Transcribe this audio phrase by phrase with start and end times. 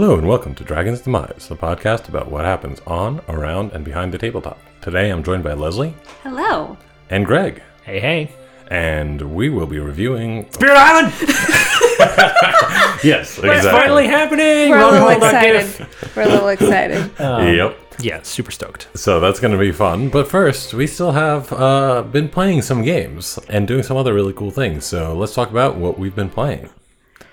[0.00, 4.14] Hello and welcome to Dragon's Demise, the podcast about what happens on, around, and behind
[4.14, 4.58] the tabletop.
[4.80, 6.78] Today I'm joined by Leslie Hello.
[7.10, 8.32] and Greg, Hey, hey.
[8.68, 10.50] and we will be reviewing.
[10.52, 11.12] Spirit Island!
[13.04, 13.50] Yes, exactly.
[13.50, 14.70] It's finally happening!
[14.70, 15.86] We're a little excited.
[16.16, 17.10] We're a little excited.
[17.18, 17.78] yep.
[18.00, 18.88] Yeah, super stoked.
[18.94, 20.08] So that's going to be fun.
[20.08, 24.32] But first, we still have uh, been playing some games and doing some other really
[24.32, 24.86] cool things.
[24.86, 26.70] So let's talk about what we've been playing.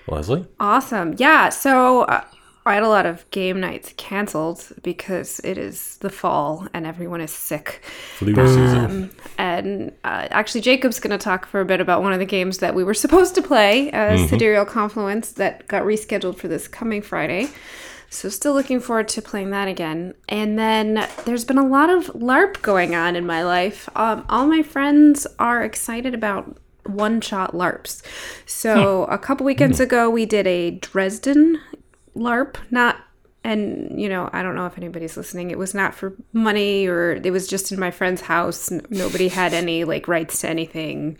[0.06, 0.46] Leslie?
[0.60, 1.14] Awesome.
[1.16, 1.48] Yeah.
[1.48, 2.24] So uh,
[2.68, 7.20] I had a lot of game nights canceled because it is the fall and everyone
[7.20, 7.82] is sick.
[8.16, 8.84] Flu season.
[8.84, 12.26] Um, and uh, actually, Jacob's going to talk for a bit about one of the
[12.26, 16.68] games that we were supposed to play, uh, Sidereal Confluence, that got rescheduled for this
[16.68, 17.48] coming Friday.
[18.10, 20.14] So, still looking forward to playing that again.
[20.28, 23.88] And then there's been a lot of LARP going on in my life.
[23.94, 28.02] Um, all my friends are excited about one shot LARPs.
[28.46, 31.60] So, a couple weekends ago, we did a Dresden
[32.14, 32.96] LARP, not
[33.44, 37.12] and you know i don't know if anybody's listening it was not for money or
[37.12, 41.16] it was just in my friend's house nobody had any like rights to anything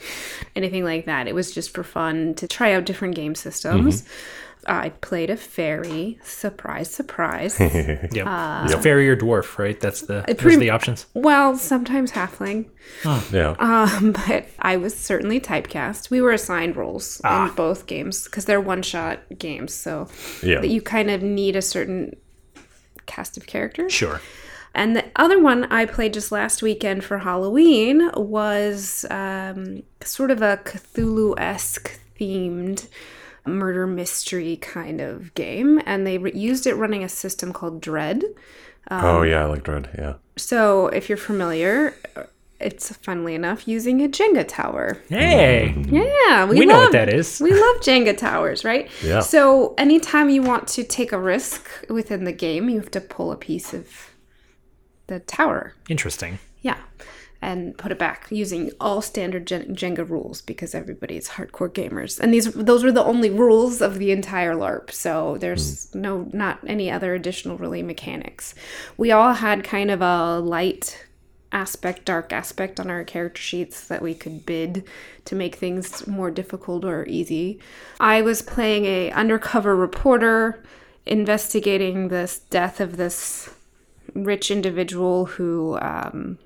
[0.56, 1.28] anything like that.
[1.28, 4.12] It was just for fun to try out different game systems mm-hmm.
[4.68, 8.10] I played a fairy surprise surprise Yep.
[8.12, 9.78] it's fairy or dwarf, right?
[9.80, 11.06] That's the, those pretty- are the options.
[11.14, 12.68] well sometimes halfling
[13.32, 13.54] Yeah.
[13.58, 18.60] um, but i was certainly typecast we were assigned roles in both games because they're
[18.60, 20.08] one shot games so
[20.42, 20.60] yeah.
[20.60, 22.14] that you kind of need a certain
[23.06, 24.20] cast of characters Sure.
[24.74, 30.42] And the other one I played just last weekend for Halloween was um, sort of
[30.42, 32.86] a Cthulhu esque themed
[33.46, 35.80] murder mystery kind of game.
[35.86, 38.24] And they re- used it running a system called Dread.
[38.90, 39.90] oh, um, yeah, I like Dread.
[39.96, 40.14] Yeah.
[40.36, 42.24] So if you're familiar, uh,
[42.60, 45.00] it's funnily enough using a Jenga tower.
[45.08, 45.94] Hey, mm-hmm.
[45.94, 47.40] Yeah, we, we know love, what that is.
[47.40, 48.90] We love Jenga towers, right?
[49.02, 49.20] Yeah.
[49.20, 53.30] So anytime you want to take a risk within the game, you have to pull
[53.30, 54.10] a piece of
[55.06, 55.74] the tower.
[55.88, 56.38] Interesting.
[56.60, 56.78] Yeah.
[57.40, 62.18] And put it back using all standard Jenga rules because everybody is hardcore gamers.
[62.18, 64.90] And these those were the only rules of the entire LARP.
[64.90, 68.56] So there's no not any other additional really mechanics.
[68.96, 71.06] We all had kind of a light
[71.52, 74.84] aspect, dark aspect on our character sheets that we could bid
[75.24, 77.58] to make things more difficult or easy.
[78.00, 80.62] I was playing a undercover reporter
[81.06, 83.50] investigating this death of this
[84.14, 86.38] rich individual who um,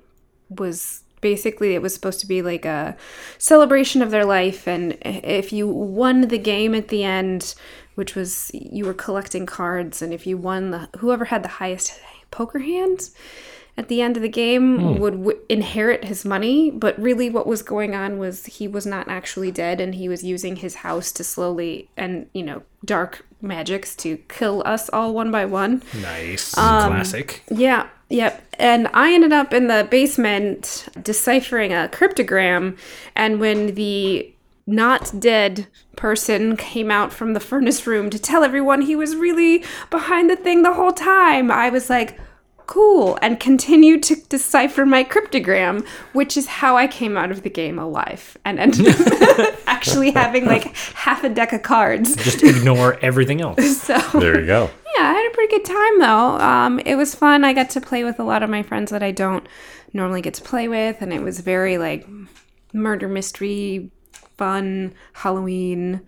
[0.49, 2.95] was basically it was supposed to be like a
[3.37, 7.55] celebration of their life and if you won the game at the end
[7.95, 11.97] which was you were collecting cards and if you won the whoever had the highest
[12.31, 13.09] poker hand
[13.77, 17.61] at the end of the game would w- inherit his money but really what was
[17.63, 21.23] going on was he was not actually dead and he was using his house to
[21.23, 26.57] slowly and you know dark magics to kill us all one by one Nice.
[26.57, 27.43] Um, Classic.
[27.49, 28.41] yeah, yep.
[28.59, 32.77] And I ended up in the basement deciphering a cryptogram.
[33.15, 34.31] And when the
[34.67, 39.63] not dead person came out from the furnace room to tell everyone he was really
[39.89, 42.19] behind the thing the whole time, I was like,
[42.67, 47.49] cool, and continued to decipher my cryptogram, which is how I came out of the
[47.49, 52.15] game alive and ended up actually having like half a deck of cards.
[52.15, 53.59] Just ignore everything else.
[53.83, 53.97] So.
[54.17, 54.69] There you go.
[54.95, 56.39] Yeah, I had a pretty good time though.
[56.39, 57.43] Um, it was fun.
[57.43, 59.45] I got to play with a lot of my friends that I don't
[59.91, 62.07] normally get to play with, and it was very like
[62.71, 63.91] murder mystery,
[64.37, 66.01] fun, Halloween.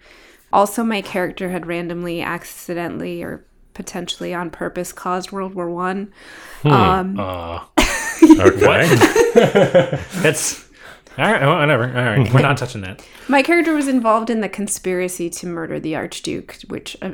[0.54, 6.12] Also, my character had randomly, accidentally, or potentially on purpose caused World War One.
[6.64, 7.60] Um, Uh,
[8.40, 8.96] Okay.
[10.24, 10.65] that's
[11.18, 11.42] all right.
[11.42, 11.86] Well, whatever.
[11.86, 13.04] All right, we're not touching that.
[13.28, 17.12] my character was involved in the conspiracy to murder the Archduke, which uh,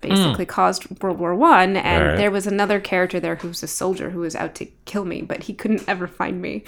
[0.00, 1.76] basically caused World War One.
[1.76, 2.18] And Alright.
[2.18, 5.22] there was another character there who was a soldier who was out to kill me,
[5.22, 6.64] but he couldn't ever find me.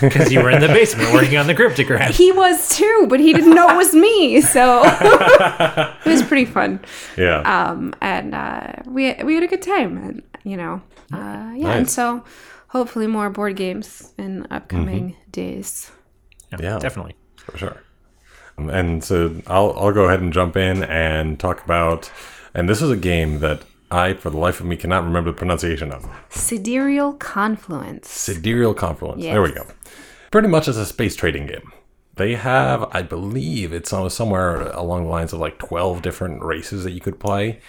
[0.00, 2.10] Because you were in the basement working on the cryptogram.
[2.10, 4.40] He was too, but he didn't know it was me.
[4.40, 6.80] So it was pretty fun.
[7.16, 7.40] Yeah.
[7.40, 10.80] Um, and uh, we we had a good time, and you know,
[11.12, 11.72] uh, yeah.
[11.72, 12.24] And so
[12.68, 15.90] hopefully more board games in upcoming days.
[16.58, 16.78] Yeah.
[16.78, 17.14] Definitely.
[17.36, 17.82] For sure.
[18.56, 22.10] And so I'll I'll go ahead and jump in and talk about
[22.54, 25.36] and this is a game that I for the life of me cannot remember the
[25.36, 26.08] pronunciation of.
[26.28, 28.08] Sidereal Confluence.
[28.08, 29.22] Sidereal Confluence.
[29.22, 29.66] There we go.
[30.30, 31.72] Pretty much it's a space trading game.
[32.16, 36.84] They have, I believe, it's on- somewhere along the lines of like twelve different races
[36.84, 37.60] that you could play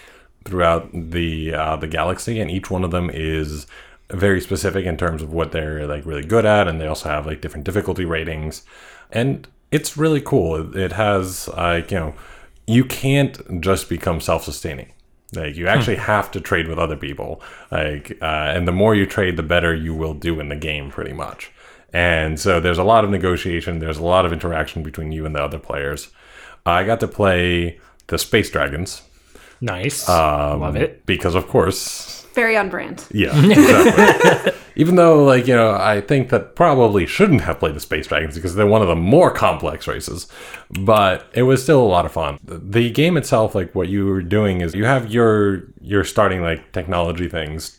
[0.43, 3.67] throughout the uh, the galaxy, and each one of them is
[4.11, 7.25] very specific in terms of what they're like really good at, and they also have
[7.25, 8.63] like different difficulty ratings,
[9.11, 10.75] and it's really cool.
[10.75, 12.15] It, has like you know,
[12.67, 14.93] you can't just become self sustaining.
[15.33, 17.41] Like you actually have to trade with other people.
[17.71, 18.25] Like, uh,
[18.55, 21.51] and the more you trade, the better you will do in the game, pretty much.
[21.93, 23.79] And so there's a lot of negotiation.
[23.79, 26.09] There's a lot of interaction between you and the other players.
[26.65, 29.03] I got to play the Space Dragons
[29.61, 30.07] Nice.
[30.07, 31.05] Um, Love it.
[31.05, 33.05] because, of course, Very on brand.
[33.11, 33.33] yeah.
[33.49, 34.53] Exactly.
[34.75, 38.35] Even though, like, you know, I think that probably shouldn't have played the Space Dragons
[38.35, 40.27] because they're one of the more complex races,
[40.69, 42.39] but it was still a lot of fun.
[42.43, 46.71] The game itself, like, what you were doing is you have your your starting like
[46.71, 47.78] technology things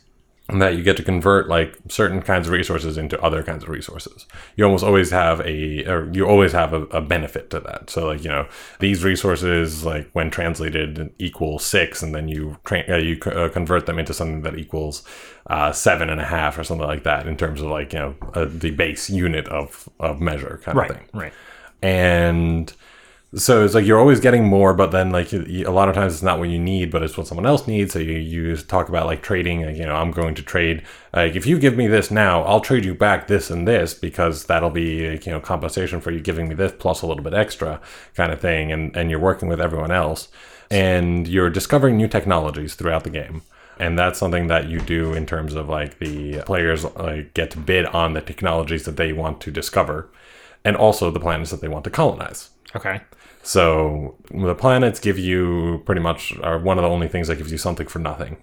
[0.59, 4.25] that you get to convert like certain kinds of resources into other kinds of resources.
[4.55, 7.89] You almost always have a, or you always have a, a benefit to that.
[7.89, 8.47] So like you know
[8.79, 13.85] these resources like when translated equal six, and then you tra- uh, you uh, convert
[13.85, 15.03] them into something that equals
[15.47, 18.15] uh, seven and a half or something like that in terms of like you know
[18.33, 20.89] uh, the base unit of of measure kind right.
[20.91, 21.33] of thing Right.
[21.81, 22.73] and
[23.33, 26.21] so it's like you're always getting more but then like a lot of times it's
[26.21, 27.93] not what you need but it's what someone else needs.
[27.93, 30.83] So you, you talk about like trading like, you know i'm going to trade.
[31.13, 34.45] Like if you give me this now i'll trade you back this and this because
[34.45, 37.33] that'll be like, you know compensation for you giving me this plus a little bit
[37.33, 37.79] extra
[38.15, 40.27] kind of thing and and you're working with everyone else.
[40.69, 43.41] And you're discovering new technologies throughout the game.
[43.77, 47.57] And that's something that you do in terms of like the players like get to
[47.57, 50.07] bid on the technologies that they want to discover.
[50.63, 52.51] And also the planets that they want to colonize.
[52.73, 53.01] Okay.
[53.43, 57.51] So the planets give you pretty much are one of the only things that gives
[57.51, 58.37] you something for nothing,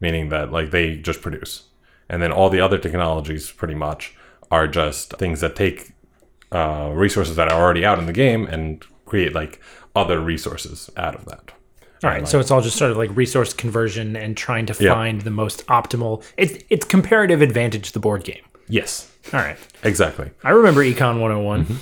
[0.00, 1.64] meaning that like they just produce,
[2.08, 4.14] and then all the other technologies pretty much
[4.50, 5.92] are just things that take
[6.52, 9.60] uh, resources that are already out in the game and create like
[9.96, 11.52] other resources out of that.
[12.04, 12.26] All right.
[12.26, 14.92] So it's all just sort of like resource conversion and trying to Yeah.
[14.92, 16.22] find the most optimal.
[16.36, 18.42] It's it's comparative advantage to the board game.
[18.68, 19.56] Yes, All right.
[19.84, 20.30] exactly.
[20.44, 21.64] I remember Econ 101.
[21.64, 21.74] Mm-hmm.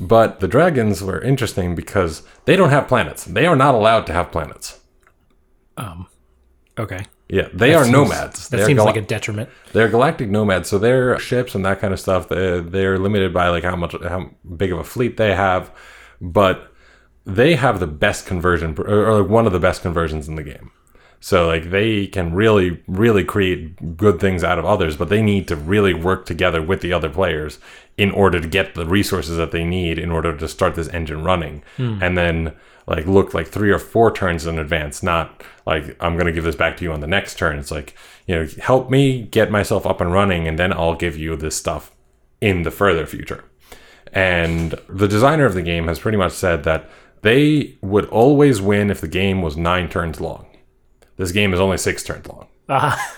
[0.00, 3.24] But the dragons were interesting because they don't have planets.
[3.24, 4.80] They are not allowed to have planets.
[5.76, 6.06] Um,
[6.78, 7.06] Okay.
[7.28, 8.48] Yeah, they are Seems- nomads.
[8.50, 9.48] That They're seems gal- like a detriment.
[9.72, 12.28] They're galactic nomads, so their ships and that kind of stuff.
[12.28, 15.70] They're, they're limited by like how much, how big of a fleet they have,
[16.20, 16.70] but
[17.24, 20.42] they have the best conversion, or, or like one of the best conversions in the
[20.44, 20.70] game.
[21.18, 25.48] So like they can really, really create good things out of others, but they need
[25.48, 27.58] to really work together with the other players
[27.98, 31.24] in order to get the resources that they need in order to start this engine
[31.24, 32.54] running, and then
[32.86, 36.56] like look like three or four turns in advance, not like I'm gonna give this
[36.56, 37.58] back to you on the next turn.
[37.58, 37.94] It's like
[38.26, 41.56] you know, help me get myself up and running, and then I'll give you this
[41.56, 41.90] stuff
[42.40, 43.44] in the further future.
[44.12, 46.88] And the designer of the game has pretty much said that
[47.22, 50.46] they would always win if the game was nine turns long.
[51.16, 52.46] This game is only six turns long.
[52.68, 53.14] Ah,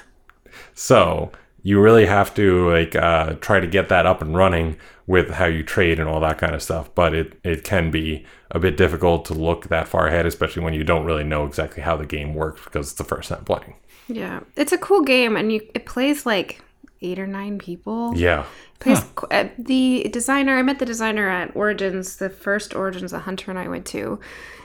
[0.74, 4.76] So you really have to like uh, try to get that up and running
[5.06, 6.94] with how you trade and all that kind of stuff.
[6.94, 10.74] But it, it can be a bit difficult to look that far ahead, especially when
[10.74, 13.74] you don't really know exactly how the game works because it's the first time playing.
[14.08, 16.62] Yeah, it's a cool game, and you it plays like
[17.02, 18.14] eight or nine people.
[18.16, 18.44] Yeah.
[18.80, 20.56] Plays qu- uh, the designer.
[20.56, 24.20] I met the designer at Origins, the first Origins that Hunter and I went to,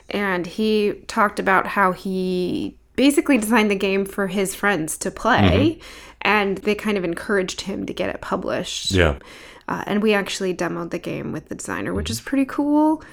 [0.09, 5.79] and he talked about how he basically designed the game for his friends to play,
[6.24, 8.92] and they kind of encouraged him to get it published.
[8.92, 9.20] Yeah.
[9.68, 13.03] Uh, and we actually demoed the game with the designer, which is pretty cool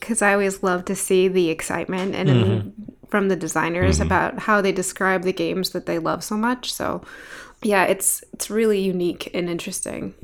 [0.00, 2.72] because I always love to see the excitement and
[3.08, 6.72] from the designers about how they describe the games that they love so much.
[6.72, 7.02] So,
[7.62, 10.14] yeah, it's it's really unique and interesting.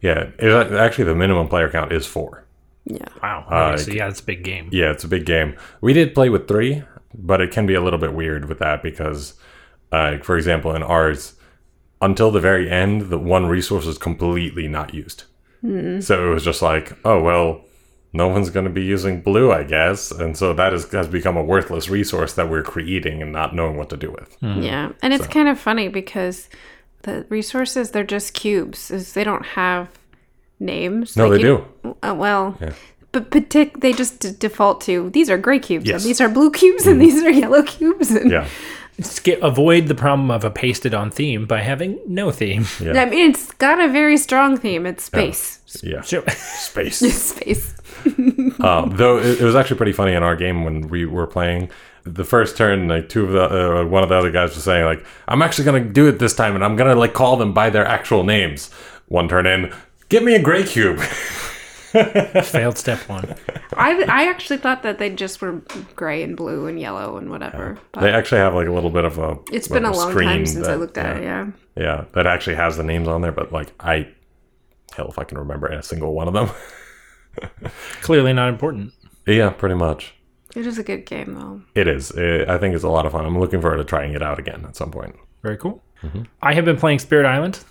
[0.00, 0.30] Yeah.
[0.38, 2.44] It, actually, the minimum player count is four.
[2.84, 3.06] Yeah.
[3.22, 3.46] wow.
[3.48, 4.68] Uh, so yeah, it's a big game.
[4.72, 5.56] Yeah, it's a big game.
[5.80, 6.82] We did play with three,
[7.14, 9.34] but it can be a little bit weird with that because,
[9.92, 11.34] uh, for example, in ours,
[12.02, 15.24] until the very end, the one resource is completely not used.
[15.62, 16.00] Hmm.
[16.00, 17.62] So it was just like, oh well,
[18.12, 21.36] no one's going to be using blue, I guess, and so that is, has become
[21.36, 24.36] a worthless resource that we're creating and not knowing what to do with.
[24.40, 24.60] Hmm.
[24.60, 24.92] Yeah.
[25.00, 26.50] And it's kind of funny because
[27.02, 28.90] the resources, they're just cubes.
[28.90, 29.88] Is They don't have
[30.60, 31.16] names.
[31.16, 31.96] No, Like they you- do.
[32.02, 32.58] Uh, well,
[33.12, 36.50] but partic- they just d- default to these are gray cubes, and these are blue
[36.50, 37.00] cubes, and hmm.
[37.00, 38.10] these are yellow cubes.
[38.10, 38.46] And Yeah,
[39.00, 42.66] Skip, avoid the problem of a pasted on theme by having no theme.
[42.80, 44.84] yeah, I mean, it's got a very strong theme.
[44.86, 45.60] It's space.
[45.82, 46.02] yeah.
[46.02, 46.22] Sure.
[46.28, 46.98] Space.
[47.32, 47.74] Space.
[48.60, 51.70] um, though it, it was actually pretty funny in our game when we were playing
[52.04, 54.84] the first turn like two of the uh, one of the other guys was saying
[54.84, 57.70] like i'm actually gonna do it this time and i'm gonna like call them by
[57.70, 58.70] their actual names
[59.06, 59.72] one turn in
[60.08, 60.98] give me a gray cube
[62.44, 63.34] Failed step one.
[63.76, 65.62] I, I actually thought that they just were
[65.94, 67.78] gray and blue and yellow and whatever.
[67.92, 70.14] But they actually have like a little bit of a it's been like a long
[70.14, 71.22] time since I looked at it.
[71.22, 71.50] Yeah.
[71.76, 74.06] yeah that actually has the names on there but like i
[74.94, 76.50] hell if i can remember a single one of them
[78.02, 78.92] Clearly not important.
[79.26, 80.14] yeah pretty much
[80.54, 81.62] It is a good game though.
[81.74, 82.10] It is.
[82.10, 83.24] It, I think it's a lot of fun.
[83.24, 85.16] I'm looking forward to trying it out again at some point.
[85.42, 85.82] Very cool.
[86.02, 86.22] Mm-hmm.
[86.42, 87.64] I have been playing Spirit Island.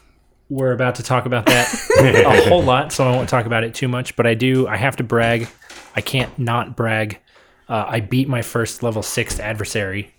[0.52, 1.74] We're about to talk about that
[2.46, 4.18] a whole lot, so I won't talk about it too much.
[4.18, 4.68] But I do.
[4.68, 5.48] I have to brag.
[5.96, 7.20] I can't not brag.
[7.70, 10.14] Uh, I beat my first level six adversary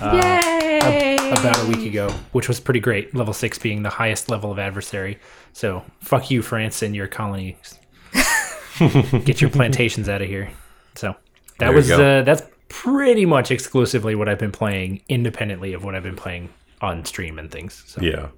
[0.00, 1.16] Yay!
[1.30, 3.14] about a week ago, which was pretty great.
[3.14, 5.20] Level six being the highest level of adversary.
[5.52, 7.78] So fuck you, France, and your colonies.
[9.24, 10.50] Get your plantations out of here.
[10.96, 11.14] So
[11.60, 15.94] that There was uh, that's pretty much exclusively what I've been playing, independently of what
[15.94, 16.48] I've been playing
[16.80, 17.84] on stream and things.
[17.86, 18.00] So.
[18.02, 18.30] Yeah.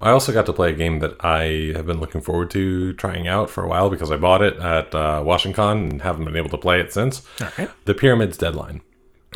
[0.00, 3.26] I also got to play a game that I have been looking forward to trying
[3.26, 6.50] out for a while because I bought it at uh, Washington and haven't been able
[6.50, 7.26] to play it since.
[7.40, 7.70] Right.
[7.86, 8.82] The Pyramids Deadline.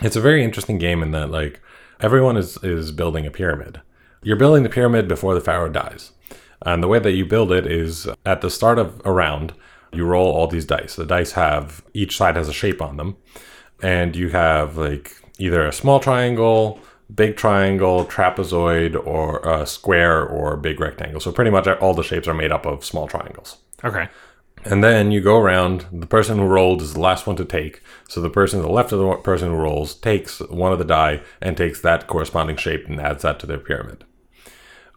[0.02, 1.60] It's a very interesting game in that like
[2.00, 3.80] everyone is is building a pyramid.
[4.22, 6.12] You're building the pyramid before the pharaoh dies.
[6.62, 9.54] And the way that you build it is at the start of a round,
[9.92, 10.94] you roll all these dice.
[10.94, 13.16] The dice have each side has a shape on them.
[13.82, 16.78] And you have like either a small triangle,
[17.14, 21.20] big triangle, trapezoid, or a square or big rectangle.
[21.20, 23.58] So pretty much all the shapes are made up of small triangles.
[23.84, 24.08] Okay.
[24.64, 25.86] And then you go around.
[25.90, 27.82] The person who rolled is the last one to take.
[28.08, 30.84] So the person to the left of the person who rolls takes one of the
[30.84, 34.04] die and takes that corresponding shape and adds that to their pyramid.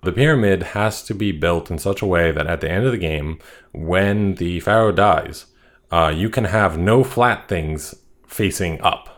[0.03, 2.91] The pyramid has to be built in such a way that at the end of
[2.91, 3.39] the game,
[3.72, 5.46] when the pharaoh dies,
[5.91, 7.96] uh, you can have no flat things
[8.27, 9.12] facing up.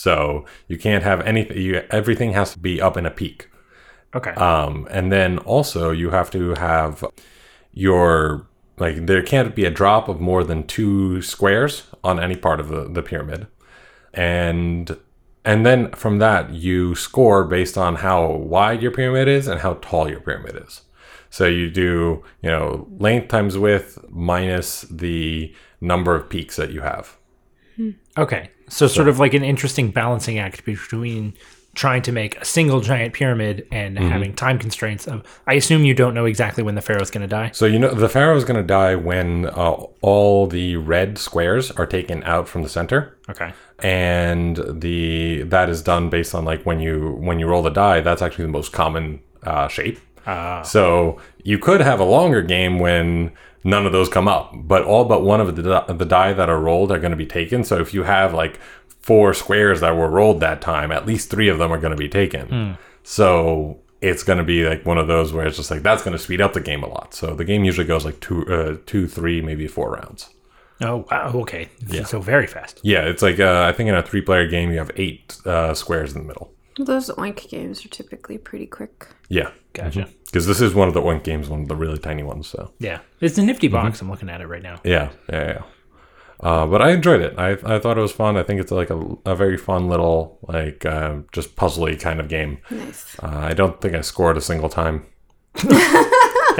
[0.00, 1.58] So you can't have anything.
[1.58, 3.50] You, everything has to be up in a peak.
[4.14, 4.30] Okay.
[4.30, 7.04] Um, and then also you have to have
[7.72, 8.46] your
[8.78, 12.68] like there can't be a drop of more than two squares on any part of
[12.68, 13.46] the, the pyramid.
[14.14, 14.96] And
[15.44, 19.74] and then from that you score based on how wide your pyramid is and how
[19.82, 20.80] tall your pyramid is.
[21.28, 26.80] So you do, you know, length times width minus the number of peaks that you
[26.80, 27.18] have.
[28.16, 28.50] Okay.
[28.70, 31.34] So, sort of like an interesting balancing act between
[31.74, 34.08] trying to make a single giant pyramid and Mm-hmm.
[34.08, 37.28] having time constraints of I assume you don't know exactly when the pharaoh's going to
[37.28, 37.50] die.
[37.52, 41.70] So you know the pharaoh is going to die when uh, all the red squares
[41.72, 43.16] are taken out from the center.
[43.28, 43.52] Okay.
[43.78, 48.00] and the that is done based on like when you when you roll the die
[48.00, 49.98] that's actually the most common uh, shape
[50.30, 50.62] Ah.
[50.62, 53.32] so you could have a longer game when
[53.64, 55.62] none of those come up but all but one of the,
[56.02, 58.58] the die that are rolled are going to be taken so if you have like
[59.00, 62.02] four squares that were rolled that time at least three of them are going to
[62.06, 65.82] be taken so it's going to be like one of those where it's just like
[65.82, 68.18] that's going to speed up the game a lot so the game usually goes like
[68.20, 70.30] two uh, two three maybe four rounds
[70.82, 71.30] Oh wow.
[71.34, 71.68] Okay.
[72.04, 72.80] So very fast.
[72.82, 76.14] yeah, it's like uh, I think in a three-player game you have eight uh, squares
[76.14, 76.52] in the middle.
[76.78, 79.08] Those oink games are typically pretty quick.
[79.28, 80.08] Yeah, Gotcha.
[80.26, 82.46] because this is one of the oink games, one of the really tiny ones.
[82.48, 83.00] So Yeah.
[83.20, 83.74] It's a nifty Mm-hmm.
[83.86, 84.00] box.
[84.00, 84.80] I'm looking at it right now.
[84.84, 85.62] yeah, yeah, yeah.
[86.42, 87.34] Uh, but I enjoyed it.
[87.38, 88.38] I, I thought it was fun.
[88.38, 92.28] I think it's like a, a very fun little like uh, just puzzly kind of
[92.28, 92.58] game.
[92.70, 93.14] Nice.
[93.22, 95.04] Uh, I don't think I scored a single time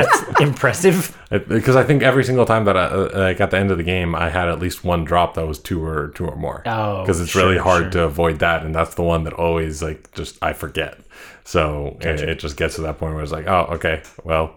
[0.04, 1.16] That's impressive.
[1.30, 3.84] Because I think every single time that I uh, like at the end of the
[3.84, 6.62] game I had at least one drop that was two or two or more.
[6.66, 7.90] Oh, because it's really hard sure.
[7.92, 10.98] to avoid that, and that's the one that always like just I forget.
[11.44, 14.56] So it, it just gets to that point where it's like, oh, okay, well,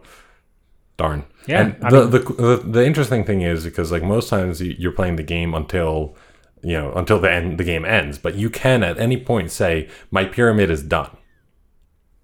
[0.97, 1.25] darn.
[1.47, 4.91] Yeah, And the, mean- the the the interesting thing is because like most times you're
[4.91, 6.15] playing the game until
[6.61, 9.89] you know until the end the game ends, but you can at any point say
[10.11, 11.15] my pyramid is done,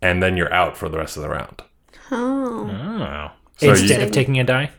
[0.02, 1.64] and then you're out for the rest of the round.
[2.12, 2.70] Oh.
[2.70, 3.32] Oh.
[3.58, 4.72] So Instead you- of taking a die.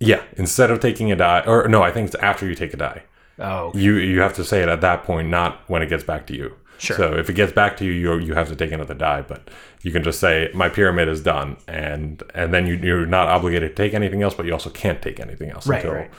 [0.00, 2.76] Yeah, instead of taking a die, or no, I think it's after you take a
[2.76, 3.02] die.
[3.38, 3.70] Oh.
[3.74, 6.36] You you have to say it at that point, not when it gets back to
[6.36, 6.54] you.
[6.78, 6.96] Sure.
[6.96, 9.48] So if it gets back to you, you you have to take another die, but
[9.82, 13.70] you can just say my pyramid is done, and and then you, you're not obligated
[13.76, 16.10] to take anything else, but you also can't take anything else Right, until right.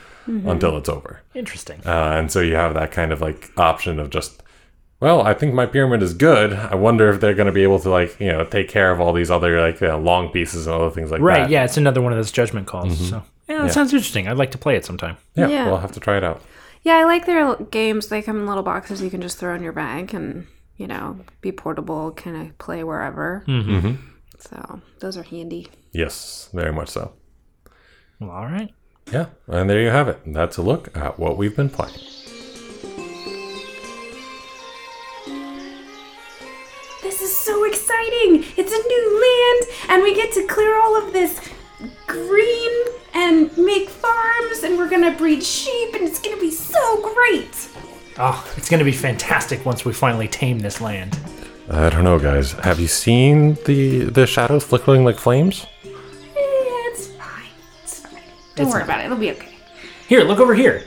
[0.47, 1.21] until it's over.
[1.35, 1.81] Interesting.
[1.85, 4.41] Uh, and so you have that kind of like option of just,
[4.99, 6.53] well, I think my pyramid is good.
[6.53, 8.99] I wonder if they're going to be able to like you know take care of
[9.01, 11.35] all these other like uh, long pieces and other things like Right.
[11.35, 11.41] that.
[11.43, 11.49] Right.
[11.51, 11.63] Yeah.
[11.65, 13.09] It's another one of those judgment calls.
[13.09, 14.27] So yeah, that sounds interesting.
[14.27, 15.17] I'd like to play it sometime.
[15.35, 15.47] yeah.
[15.47, 15.65] Yeah.
[15.67, 16.41] We'll have to try it out.
[16.83, 18.07] Yeah, I like their games.
[18.09, 20.45] They come in little boxes you can just throw in your bag and,
[20.77, 23.43] you know, be portable, kind of play wherever.
[23.47, 23.95] Mm-hmm.
[24.37, 25.67] So those are handy.
[25.93, 27.13] Yes, very much so.
[28.19, 28.71] Well, all right.
[29.11, 30.19] Yeah, and there you have it.
[30.27, 31.97] That's a look at what we've been playing.
[38.09, 38.53] Exciting!
[38.57, 41.39] It's a new land, and we get to clear all of this
[42.07, 42.71] green
[43.13, 47.69] and make farms, and we're gonna breed sheep, and it's gonna be so great!
[48.17, 51.19] Oh, it's going to be fantastic once we finally tame this land.
[51.69, 52.53] I don't know, guys.
[52.53, 55.65] Have you seen the the shadows flickering like flames?
[55.83, 55.89] Eh,
[56.33, 57.49] it's fine.
[57.83, 58.13] It's fine.
[58.55, 59.05] Don't It's worry not- about it.
[59.07, 59.57] It'll be okay.
[60.07, 60.83] Here, look over here.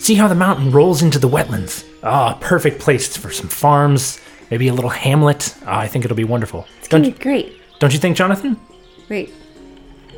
[0.00, 1.86] See how the mountain rolls into the wetlands.
[2.02, 4.20] Ah, perfect place for some farms,
[4.50, 5.54] maybe a little hamlet.
[5.66, 6.66] Ah, I think it'll be wonderful.
[6.78, 7.52] It's Don't, be great.
[7.78, 8.56] don't you think, Jonathan?
[9.08, 9.32] Wait,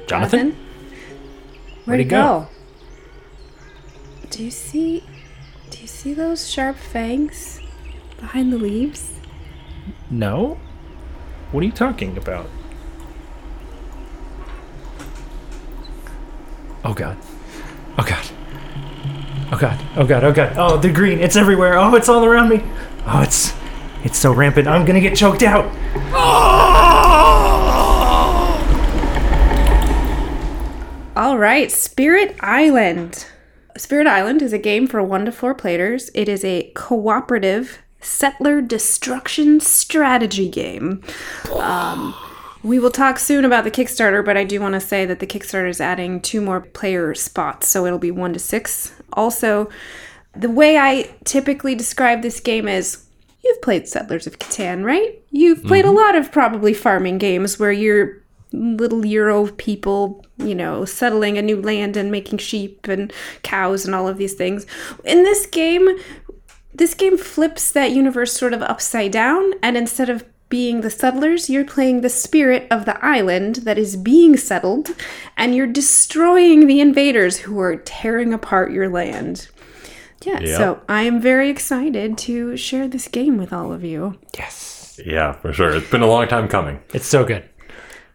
[0.06, 0.50] Jonathan?
[0.52, 0.56] Jonathan?
[1.85, 2.49] Where'd he he go?
[4.30, 5.04] Do you see?
[5.71, 7.61] Do you see those sharp fangs
[8.18, 9.12] behind the leaves?
[10.11, 10.59] No.
[11.52, 12.49] What are you talking about?
[16.85, 17.16] Oh god.
[17.99, 18.26] Oh god.
[19.52, 19.80] Oh god.
[19.97, 20.25] Oh god.
[20.25, 20.52] Oh god.
[20.56, 21.18] Oh, the green.
[21.21, 21.78] It's everywhere.
[21.78, 22.62] Oh, it's all around me.
[23.06, 23.52] Oh, it's
[24.04, 24.68] it's so rampant.
[24.68, 25.64] I'm to get choked out.
[31.16, 33.26] All right, Spirit Island.
[33.78, 36.10] Spirit Island is a game for one to four players.
[36.14, 41.02] It is a cooperative settler destruction strategy game.
[41.54, 42.14] Um,
[42.62, 45.26] we will talk soon about the Kickstarter, but I do want to say that the
[45.26, 48.92] Kickstarter is adding two more player spots, so it'll be one to six.
[49.12, 49.70] Also,
[50.34, 53.05] the way I typically describe this game is
[53.46, 55.22] you've played Settlers of Catan, right?
[55.30, 55.96] You've played a mm-hmm.
[55.96, 58.22] lot of probably farming games where you're
[58.52, 63.12] little Euro people, you know, settling a new land and making sheep and
[63.42, 64.66] cows and all of these things.
[65.04, 65.88] In this game,
[66.74, 71.50] this game flips that universe sort of upside down, and instead of being the settlers,
[71.50, 74.90] you're playing the spirit of the island that is being settled,
[75.36, 79.48] and you're destroying the invaders who are tearing apart your land.
[80.23, 80.56] Yeah, Yep.
[80.58, 84.18] so I am very excited to share this game with all of you.
[84.37, 84.99] Yes.
[85.04, 85.75] Yeah, for sure.
[85.76, 86.80] It's been a long time coming.
[86.94, 87.44] It's so good.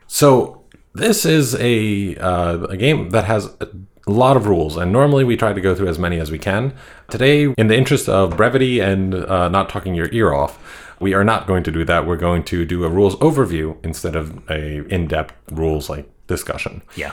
[0.08, 3.68] So this is a uh, a game that has a
[4.08, 6.74] lot of rules, and normally we try to go through as many as we can.
[7.10, 10.58] Today, in the interest of brevity and uh, not talking your ear off,
[11.00, 12.06] we are not going to do that.
[12.08, 16.82] We're going to do a rules overview instead of a in-depth rules like discussion.
[16.96, 17.12] Yeah.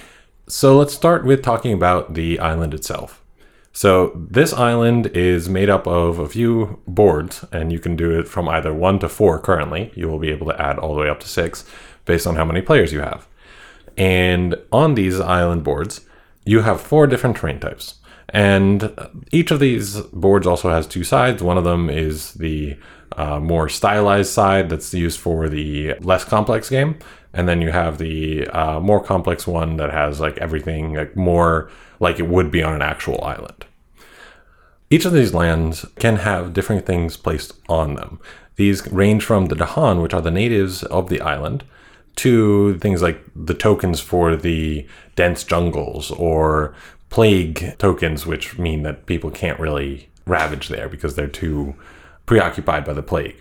[0.48, 3.22] So let's start with talking about the island itself.
[3.78, 8.26] So this island is made up of a few boards, and you can do it
[8.26, 9.92] from either one to four currently.
[9.94, 11.64] You will be able to add all the way up to six
[12.04, 13.28] based on how many players you have.
[13.96, 16.00] And on these island boards,
[16.44, 18.00] you have four different terrain types.
[18.30, 18.92] And
[19.30, 21.40] each of these boards also has two sides.
[21.40, 22.76] One of them is the
[23.12, 26.98] uh, more stylized side that's used for the less complex game.
[27.38, 31.70] And then you have the uh, more complex one that has like everything like more
[32.00, 33.64] like it would be on an actual island.
[34.90, 38.18] Each of these lands can have different things placed on them.
[38.56, 41.62] These range from the Dahan, which are the natives of the island,
[42.16, 46.74] to things like the tokens for the dense jungles or
[47.08, 51.76] plague tokens, which mean that people can't really ravage there because they're too
[52.26, 53.40] preoccupied by the plague.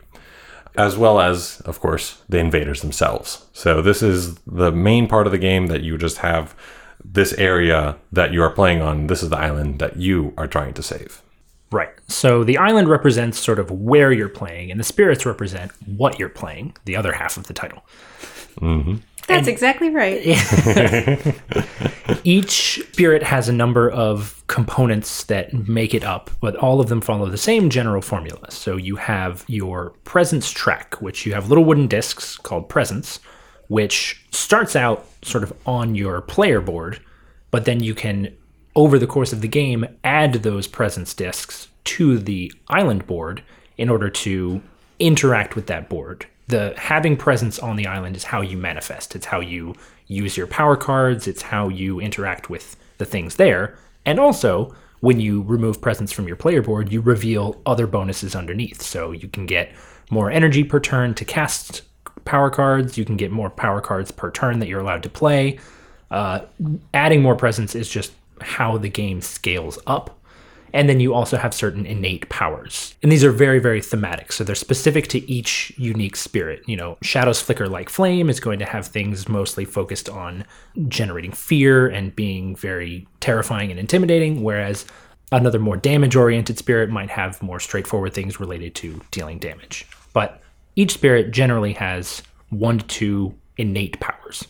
[0.78, 3.46] As well as, of course, the invaders themselves.
[3.52, 6.56] So, this is the main part of the game that you just have
[7.04, 9.08] this area that you are playing on.
[9.08, 11.22] This is the island that you are trying to save.
[11.72, 11.90] Right.
[12.08, 16.30] So the island represents sort of where you're playing, and the spirits represent what you're
[16.30, 17.86] playing, the other half of the title.
[18.62, 18.98] Mm-hmm.
[19.28, 20.22] That's exactly right.
[22.24, 27.02] Each spirit has a number of components that make it up, but all of them
[27.02, 28.50] follow the same general formula.
[28.52, 33.20] So you have your presence track, which you have little wooden discs called presence,
[33.68, 37.02] which starts out sort of on your player board,
[37.52, 38.34] but then you can,
[38.76, 43.44] over the course of the game, add those presence discs to the island board
[43.78, 44.62] in order to
[45.00, 46.26] interact with that board.
[46.48, 49.16] The having presence on the island is how you manifest.
[49.16, 49.76] It's how you
[50.08, 51.28] use your power cards.
[51.28, 53.78] It's how you interact with the things there.
[54.06, 58.82] And also, when you remove presence from your player board, you reveal other bonuses underneath.
[58.82, 59.72] So you can get
[60.10, 61.82] more energy per turn to cast
[62.26, 62.98] power cards.
[62.98, 65.60] You can get more power cards per turn that you're allowed to play.
[66.10, 66.42] Uh,
[66.94, 70.17] adding more presence is just how the game scales up.
[70.78, 72.94] And then you also have certain innate powers.
[73.02, 74.32] And these are very, very thematic.
[74.32, 76.62] So they're specific to each unique spirit.
[76.68, 80.46] You know, Shadow's Flicker like Flame is going to have things mostly focused on
[80.88, 84.86] generating fear and being very terrifying and intimidating, whereas
[85.32, 89.88] another more damage oriented spirit might have more straightforward things related to dealing damage.
[90.14, 90.44] But
[90.76, 94.48] each spirit generally has one to two innate powers.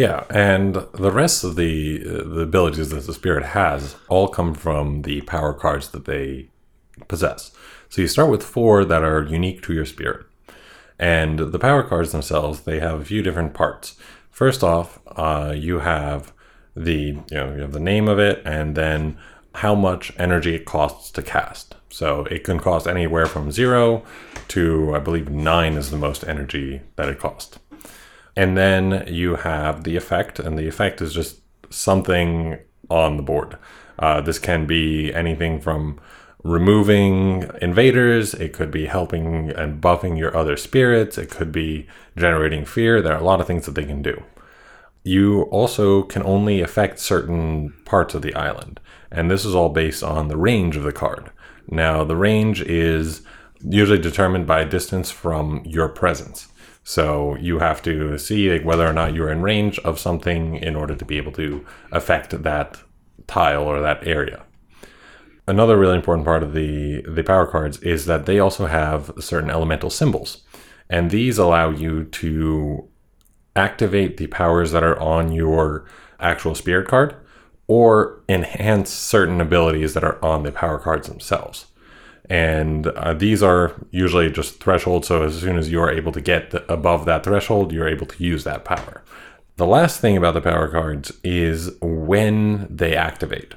[0.00, 4.54] Yeah, and the rest of the uh, the abilities that the spirit has all come
[4.54, 6.48] from the power cards that they
[7.06, 7.50] possess.
[7.90, 10.24] So you start with four that are unique to your spirit,
[10.98, 13.96] and the power cards themselves they have a few different parts.
[14.30, 16.32] First off, uh, you have
[16.74, 19.18] the you know you have the name of it, and then
[19.56, 21.74] how much energy it costs to cast.
[21.90, 24.02] So it can cost anywhere from zero
[24.48, 27.58] to I believe nine is the most energy that it costs.
[28.36, 31.40] And then you have the effect, and the effect is just
[31.70, 33.56] something on the board.
[33.98, 36.00] Uh, this can be anything from
[36.42, 42.64] removing invaders, it could be helping and buffing your other spirits, it could be generating
[42.64, 43.02] fear.
[43.02, 44.22] There are a lot of things that they can do.
[45.02, 50.02] You also can only affect certain parts of the island, and this is all based
[50.02, 51.30] on the range of the card.
[51.68, 53.22] Now, the range is
[53.62, 56.48] usually determined by distance from your presence.
[56.90, 60.96] So you have to see whether or not you're in range of something in order
[60.96, 62.80] to be able to affect that
[63.28, 64.42] tile or that area.
[65.46, 69.50] Another really important part of the the power cards is that they also have certain
[69.50, 70.38] elemental symbols,
[70.88, 72.88] and these allow you to
[73.54, 75.86] activate the powers that are on your
[76.18, 77.14] actual spirit card
[77.68, 81.66] or enhance certain abilities that are on the power cards themselves.
[82.30, 85.08] And uh, these are usually just thresholds.
[85.08, 88.24] So as soon as you are able to get above that threshold, you're able to
[88.24, 89.02] use that power.
[89.56, 93.54] The last thing about the power cards is when they activate.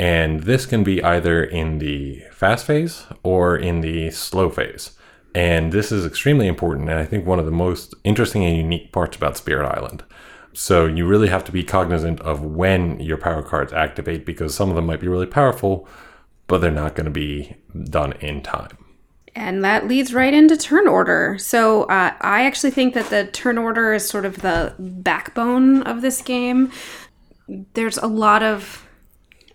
[0.00, 4.90] And this can be either in the fast phase or in the slow phase.
[5.32, 6.90] And this is extremely important.
[6.90, 10.02] And I think one of the most interesting and unique parts about Spirit Island.
[10.52, 14.68] So you really have to be cognizant of when your power cards activate because some
[14.68, 15.86] of them might be really powerful,
[16.48, 18.76] but they're not going to be done in time.
[19.34, 21.36] And that leads right into turn order.
[21.38, 26.02] So uh, I actually think that the turn order is sort of the backbone of
[26.02, 26.72] this game.
[27.74, 28.86] There's a lot of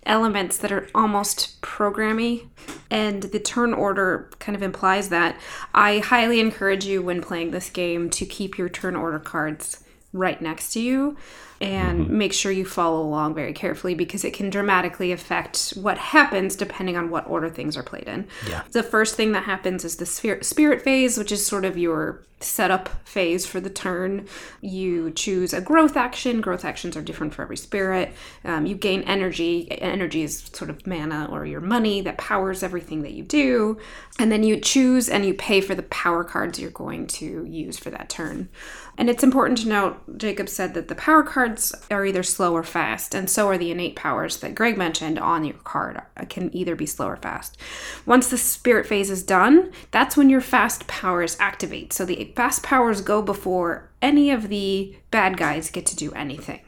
[0.06, 2.47] elements that are almost programmy,
[2.91, 5.39] and the turn order kind of implies that.
[5.73, 10.41] I highly encourage you when playing this game to keep your turn order cards right
[10.41, 11.17] next to you
[11.65, 16.56] and make sure you follow along very carefully because it can dramatically affect what happens
[16.56, 18.28] depending on what order things are played in.
[18.47, 18.63] Yeah.
[18.71, 22.23] The first thing that happens is the spirit, spirit phase, which is sort of your
[22.41, 24.28] setup phase for the turn.
[24.62, 26.41] You choose a growth action.
[26.41, 28.13] Growth actions are different for every spirit.
[28.43, 29.71] Um, you gain energy.
[29.71, 33.80] Energy is sort of mana or your money that powers everything that you do.
[34.19, 37.78] And then you choose and you pay for the power cards you're going to use
[37.78, 38.49] for that turn.
[38.97, 42.63] And it's important to note, Jacob said that the power cards are either slow or
[42.63, 46.55] fast, and so are the innate powers that Greg mentioned on your card uh, can
[46.55, 47.58] either be slow or fast.
[48.05, 51.91] Once the spirit phase is done, that's when your fast powers activate.
[51.91, 56.62] So the fast powers go before any of the bad guys get to do anything.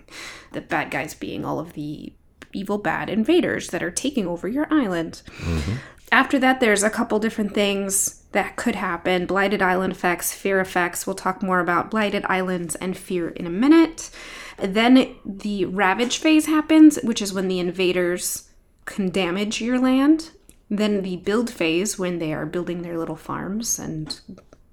[0.51, 2.13] The bad guys being all of the
[2.53, 5.21] evil bad invaders that are taking over your island.
[5.39, 5.75] Mm-hmm.
[6.11, 11.07] After that, there's a couple different things that could happen blighted island effects, fear effects.
[11.07, 14.11] We'll talk more about blighted islands and fear in a minute.
[14.59, 18.47] Then the ravage phase happens, which is when the invaders
[18.85, 20.29] can damage your land.
[20.69, 24.19] Then the build phase, when they are building their little farms and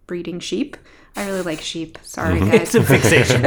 [0.07, 0.77] breeding sheep.
[1.16, 1.96] I really like sheep.
[2.03, 2.50] Sorry, mm-hmm.
[2.50, 2.61] guys.
[2.61, 3.42] It's a fixation.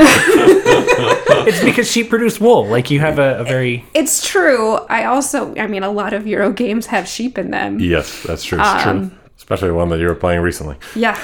[1.48, 2.66] it's because sheep produce wool.
[2.66, 4.78] Like you have a, a very It's true.
[4.90, 7.80] I also, I mean, a lot of Euro games have sheep in them.
[7.80, 8.60] Yes, that's true.
[8.60, 8.92] It's true.
[8.92, 10.76] Um, Especially one that you were playing recently.
[10.96, 11.18] Yeah.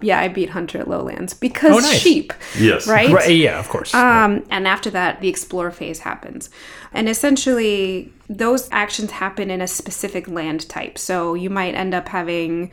[0.00, 1.98] Yeah, I beat Hunter at Lowlands because Oh, nice.
[1.98, 2.86] sheep, Yes.
[2.86, 3.10] right?
[3.10, 3.92] right, yeah, of course.
[3.94, 6.50] Um, and after that, the explore phase happens.
[6.92, 10.98] And essentially, those actions happen in a specific land type.
[10.98, 12.70] So you might end up having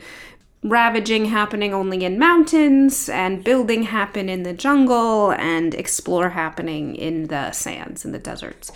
[0.62, 7.26] ravaging happening only in mountains, and building happen in the jungle, and explore happening in
[7.26, 8.70] the sands, in the deserts.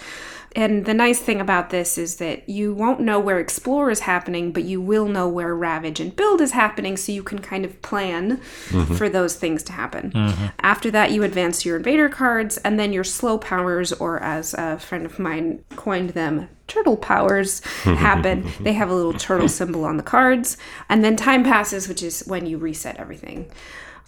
[0.57, 4.51] And the nice thing about this is that you won't know where explore is happening,
[4.51, 7.81] but you will know where ravage and build is happening, so you can kind of
[7.83, 8.95] plan mm-hmm.
[8.95, 10.11] for those things to happen.
[10.11, 10.47] Mm-hmm.
[10.61, 14.79] After that, you advance your invader cards, and then your slow powers, or as a
[14.79, 18.51] friend of mine coined them, turtle powers, happen.
[18.61, 20.57] they have a little turtle symbol on the cards,
[20.89, 23.49] and then time passes, which is when you reset everything.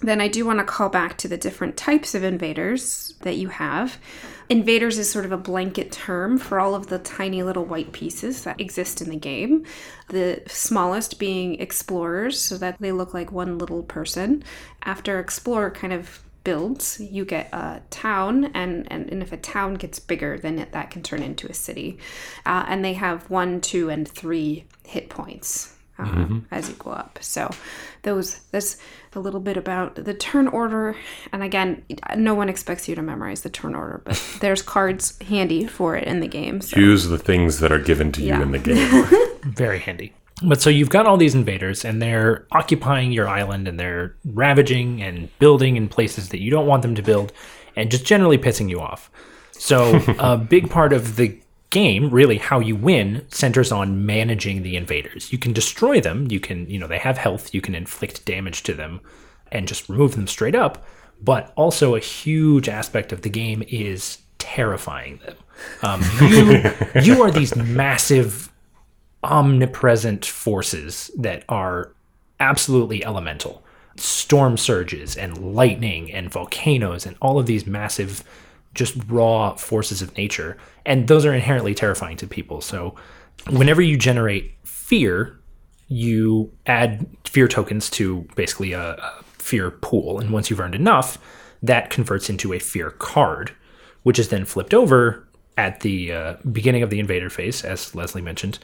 [0.03, 3.49] Then I do want to call back to the different types of invaders that you
[3.49, 3.99] have.
[4.49, 8.43] Invaders is sort of a blanket term for all of the tiny little white pieces
[8.43, 9.65] that exist in the game.
[10.09, 14.43] The smallest being explorers, so that they look like one little person.
[14.83, 19.75] After explorer kind of builds, you get a town, and, and, and if a town
[19.75, 21.99] gets bigger, then it, that can turn into a city.
[22.45, 27.19] Uh, and they have one, two, and three hit points uh, as you go up.
[27.21, 27.51] So
[28.03, 28.77] those that's
[29.15, 30.97] a little bit about the turn order.
[31.33, 31.85] And again,
[32.17, 36.05] no one expects you to memorize the turn order, but there's cards handy for it
[36.05, 36.61] in the game.
[36.61, 36.79] So.
[36.79, 38.59] Use the things that are given to you in the
[39.43, 39.53] game.
[39.53, 40.13] Very handy.
[40.45, 45.03] But so you've got all these invaders, and they're occupying your island, and they're ravaging
[45.03, 47.33] and building in places that you don't want them to build,
[47.77, 49.11] and just generally pissing you off.
[49.53, 51.39] So a big part of the
[51.73, 55.33] game, really how you win, centers on managing the invaders.
[55.33, 56.31] You can destroy them.
[56.31, 57.53] You can, you know, they have health.
[57.53, 59.01] You can inflict damage to them,
[59.51, 60.87] and just remove them straight up.
[61.21, 65.37] But also a huge aspect of the game is terrifying them.
[65.83, 66.63] Um, you,
[67.03, 68.53] you are these massive,
[69.23, 71.93] omnipresent forces that are
[72.41, 73.65] absolutely elemental.
[73.97, 78.25] Storm surges and lightning and volcanoes and all of these massive,
[78.75, 80.57] just raw forces of nature.
[80.87, 82.61] And those are inherently terrifying to people.
[82.61, 82.95] So,
[83.51, 85.39] whenever you generate fear,
[85.89, 90.19] you add fear tokens to basically a, a fear pool.
[90.19, 91.19] And once you've earned enough,
[91.63, 93.53] that converts into a fear card,
[94.03, 95.27] which is then flipped over
[95.59, 98.59] at the uh, beginning of the invader phase, as Leslie mentioned,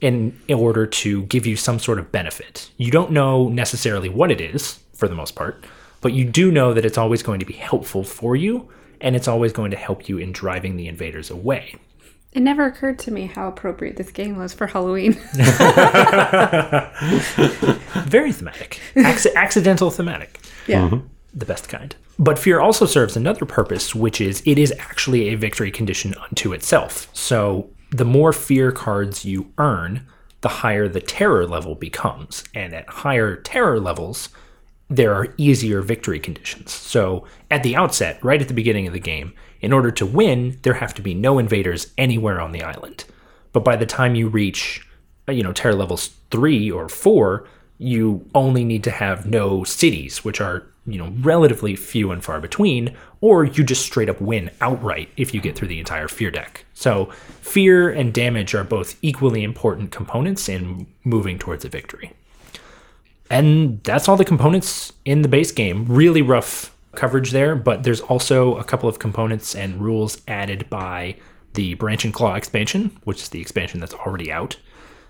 [0.00, 2.70] in, in order to give you some sort of benefit.
[2.76, 5.64] You don't know necessarily what it is for the most part,
[6.00, 8.68] but you do know that it's always going to be helpful for you
[9.02, 11.74] and it's always going to help you in driving the invaders away.
[12.32, 15.12] It never occurred to me how appropriate this game was for Halloween.
[18.06, 20.38] Very thematic, Acc- accidental thematic.
[20.66, 20.88] yeah.
[20.88, 21.06] Mm-hmm.
[21.34, 21.94] the best kind.
[22.18, 26.52] But fear also serves another purpose, which is it is actually a victory condition unto
[26.52, 27.08] itself.
[27.12, 30.06] So the more fear cards you earn,
[30.42, 32.44] the higher the terror level becomes.
[32.54, 34.28] And at higher terror levels,
[34.96, 36.70] there are easier victory conditions.
[36.70, 40.58] So at the outset, right at the beginning of the game, in order to win,
[40.62, 43.04] there have to be no invaders anywhere on the island.
[43.52, 44.86] But by the time you reach,
[45.28, 50.24] uh, you know, terror levels three or four, you only need to have no cities,
[50.24, 54.50] which are, you know, relatively few and far between, or you just straight up win
[54.60, 56.66] outright if you get through the entire fear deck.
[56.74, 57.06] So
[57.40, 62.12] fear and damage are both equally important components in moving towards a victory.
[63.32, 65.86] And that's all the components in the base game.
[65.86, 71.16] Really rough coverage there, but there's also a couple of components and rules added by
[71.54, 74.58] the Branch and Claw expansion, which is the expansion that's already out.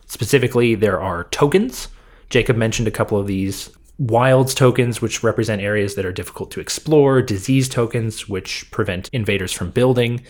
[0.06, 1.88] Specifically, there are tokens.
[2.30, 6.60] Jacob mentioned a couple of these wilds tokens, which represent areas that are difficult to
[6.60, 10.22] explore, disease tokens, which prevent invaders from building.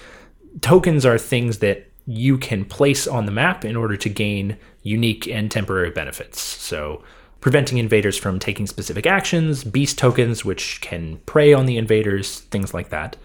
[0.63, 5.29] Tokens are things that you can place on the map in order to gain unique
[5.29, 6.41] and temporary benefits.
[6.41, 7.03] So,
[7.43, 12.73] preventing invaders from taking specific actions, beast tokens, which can prey on the invaders, things
[12.73, 13.17] like that.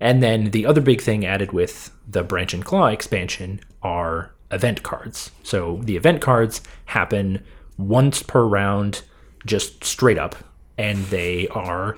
[0.00, 4.84] And then the other big thing added with the Branch and Claw expansion are event
[4.84, 5.32] cards.
[5.42, 7.44] So the event cards happen
[7.76, 9.02] once per round,
[9.44, 10.36] just straight up,
[10.78, 11.96] and they are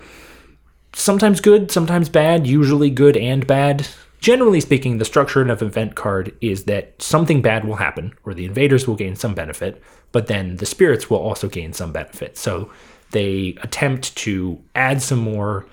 [0.93, 3.87] sometimes good, sometimes bad, usually good and bad.
[4.19, 8.33] Generally speaking, the structure of an event card is that something bad will happen, or
[8.33, 9.79] the invaders will gain some benefit,
[10.11, 12.37] but then the spirits will also gain some benefit.
[12.37, 12.71] So
[13.11, 15.65] they attempt to add some more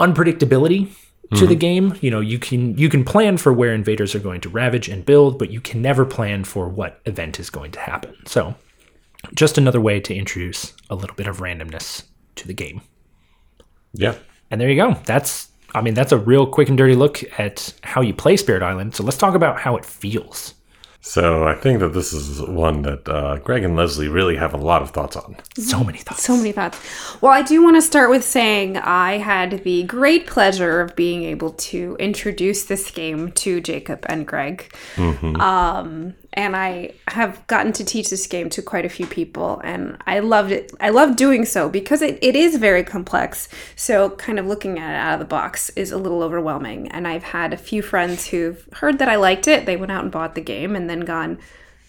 [0.00, 0.94] unpredictability
[1.34, 1.58] to the mm-hmm.
[1.58, 1.94] game.
[2.00, 5.04] You know, you can you can plan for where invaders are going to ravage and
[5.04, 8.14] build, but you can never plan for what event is going to happen.
[8.26, 8.54] So,
[9.34, 12.04] just another way to introduce a little bit of randomness
[12.36, 12.80] to the game.
[13.92, 14.14] Yeah.
[14.50, 14.94] And there you go.
[15.04, 18.62] That's I mean, that's a real quick and dirty look at how you play Spirit
[18.62, 18.94] Island.
[18.94, 20.54] So let's talk about how it feels.
[21.00, 24.56] So I think that this is one that uh, Greg and Leslie really have a
[24.56, 25.36] lot of thoughts on.
[25.56, 26.24] So many thoughts.
[26.24, 26.78] So many thoughts.
[27.20, 31.22] Well, I do want to start with saying I had the great pleasure of being
[31.22, 34.74] able to introduce this game to Jacob and Greg.
[34.96, 40.00] Um, and I have gotten to teach this game to quite a few people, and
[40.06, 40.72] I loved it.
[40.78, 43.48] I love doing so because it, it is very complex.
[43.74, 46.92] So, kind of looking at it out of the box is a little overwhelming.
[46.92, 49.66] And I've had a few friends who've heard that I liked it.
[49.66, 51.40] They went out and bought the game and then gone,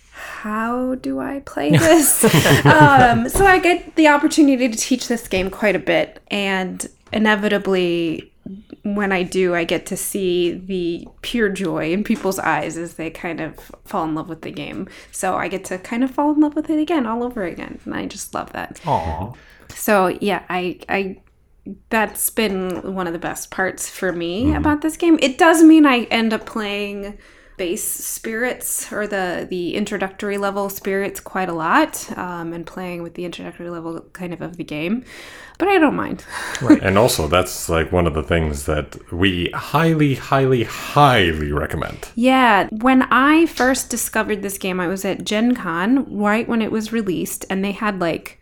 [0.10, 2.24] how do I play this?
[2.66, 8.32] um, so I get the opportunity to teach this game quite a bit, and inevitably,
[8.84, 13.10] when I do, I get to see the pure joy in people's eyes as they
[13.10, 14.88] kind of fall in love with the game.
[15.12, 17.80] So I get to kind of fall in love with it again, all over again,
[17.86, 18.80] and I just love that.
[18.86, 19.34] Aw.
[19.70, 21.22] So yeah, I I
[21.90, 24.56] that's been one of the best parts for me mm-hmm.
[24.56, 25.20] about this game.
[25.22, 27.18] It does mean I end up playing
[27.60, 33.14] base spirits or the the introductory level spirits quite a lot um, and playing with
[33.14, 35.04] the introductory level kind of of the game
[35.60, 36.26] but i don't mind
[36.62, 42.08] right And also, that's like one of the things that we highly, highly, highly recommend.
[42.16, 46.72] Yeah, when I first discovered this game, I was at Gen Con right when it
[46.72, 48.39] was released, and they had like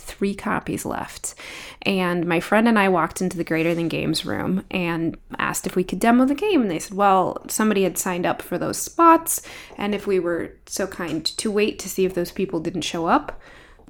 [0.00, 1.34] three copies left.
[1.82, 5.76] And my friend and I walked into the Greater Than Games room and asked if
[5.76, 6.62] we could demo the game.
[6.62, 9.42] And they said, well, somebody had signed up for those spots,
[9.76, 13.06] and if we were so kind to wait to see if those people didn't show
[13.06, 13.40] up,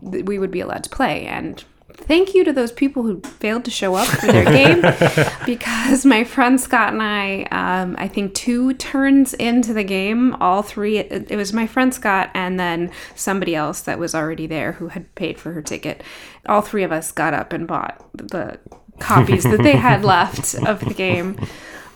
[0.01, 1.27] we would be allowed to play.
[1.27, 1.63] And
[2.05, 4.83] thank you to those people who failed to show up for their game
[5.47, 10.63] because my friend Scott and I, um, I think two turns into the game, all
[10.63, 14.73] three, it, it was my friend Scott and then somebody else that was already there
[14.73, 16.03] who had paid for her ticket.
[16.47, 18.59] All three of us got up and bought the
[18.99, 21.39] copies that they had left of the game.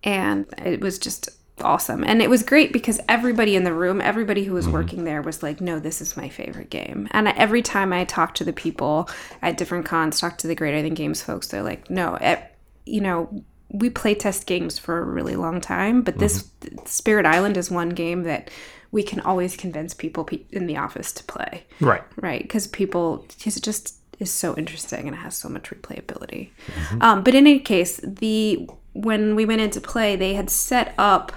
[0.02, 1.28] and it was just
[1.62, 2.04] awesome.
[2.04, 4.74] And it was great because everybody in the room, everybody who was mm-hmm.
[4.74, 7.08] working there was like, no, this is my favorite game.
[7.12, 9.08] And I- every time I talk to the people
[9.42, 12.42] at different cons, talk to the Greater Than Games folks, they're like, no, e-
[12.86, 16.86] you know, we play test games for a really long time, but this mm-hmm.
[16.86, 18.50] Spirit Island is one game that
[18.94, 22.04] we can always convince people pe- in the office to play Right.
[22.16, 26.50] right because people because it just is so interesting and it has so much replayability
[26.66, 27.02] mm-hmm.
[27.02, 31.32] um, but in any case the when we went into play they had set up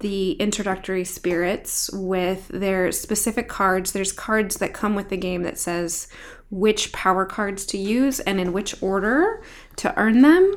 [0.00, 3.92] the introductory spirits with their specific cards.
[3.92, 6.08] There's cards that come with the game that says
[6.50, 9.42] which power cards to use and in which order
[9.76, 10.54] to earn them.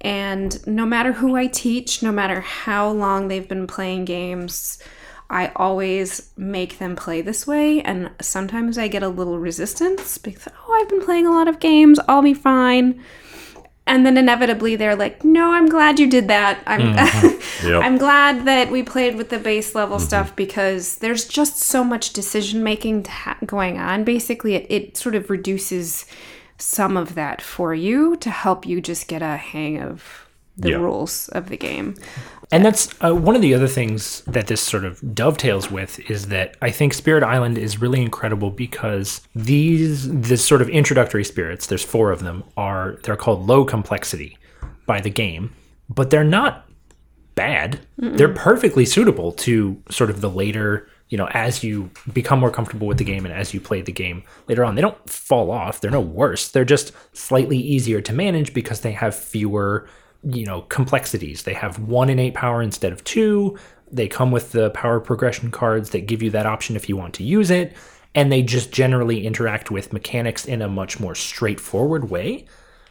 [0.00, 4.78] And no matter who i teach no matter how long they've been playing games
[5.30, 10.50] I always make them play this way, and sometimes I get a little resistance because,
[10.66, 13.04] oh, I've been playing a lot of games, I'll be fine.
[13.88, 16.62] And then inevitably they're like, no, I'm glad you did that.
[16.66, 17.34] I'm, mm-hmm.
[17.66, 17.82] Yep.
[17.82, 20.06] I'm glad that we played with the base level mm-hmm.
[20.06, 24.04] stuff because there's just so much decision making ha- going on.
[24.04, 26.06] Basically, it, it sort of reduces
[26.58, 30.27] some of that for you to help you just get a hang of
[30.58, 30.76] the Yeah.
[30.76, 31.94] rules of the game.
[32.50, 36.26] And that's uh, one of the other things that this sort of dovetails with is
[36.28, 41.66] that I think Spirit Island is really incredible because these this sort of introductory spirits,
[41.66, 44.38] there's four of them, are they're called low complexity
[44.86, 45.52] by the game,
[45.90, 46.66] but they're not
[47.34, 47.78] bad.
[47.98, 52.88] They're perfectly suitable to sort of the later, you know, as you become more comfortable
[52.88, 54.74] with the game and as you play the game later on.
[54.74, 55.80] They don't fall off.
[55.80, 56.48] They're no worse.
[56.48, 59.86] They're just slightly easier to manage because they have fewer,
[60.22, 61.42] you know, complexities.
[61.44, 63.58] They have one innate power instead of two.
[63.90, 67.14] They come with the power progression cards that give you that option if you want
[67.14, 67.74] to use it.
[68.14, 72.46] And they just generally interact with mechanics in a much more straightforward way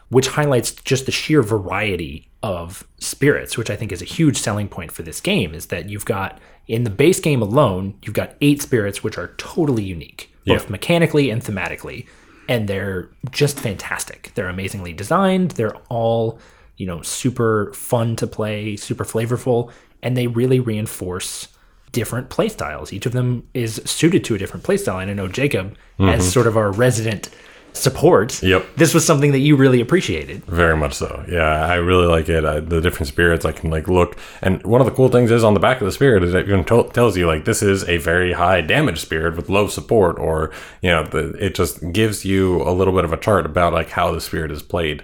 [0.09, 4.69] which highlights just the sheer variety of spirits, which I think is a huge selling
[4.69, 5.53] point for this game.
[5.53, 9.33] Is that you've got in the base game alone, you've got eight spirits which are
[9.37, 10.71] totally unique, both Yeah.
[10.71, 12.05] mechanically and thematically,
[12.47, 14.31] and they're just fantastic.
[14.35, 15.51] They're amazingly designed.
[15.51, 16.39] They're all
[16.77, 21.49] you know super fun to play, super flavorful, and they really reinforce
[21.91, 22.93] different playstyles.
[22.93, 25.01] Each of them is suited to a different playstyle.
[25.01, 26.21] And I know Jacob, as mm-hmm.
[26.21, 27.29] sort of our resident
[27.73, 28.65] support, Yep.
[28.75, 30.43] this was something that you really appreciated.
[30.45, 31.23] Very much so.
[31.29, 32.43] Yeah, I really like it.
[32.43, 35.43] I, the different spirits I can like look, and one of the cool things is
[35.43, 37.83] on the back of the spirit is it even to- tells you like this is
[37.87, 42.25] a very high damage spirit with low support, or you know, the, it just gives
[42.25, 45.03] you a little bit of a chart about like how the spirit is played,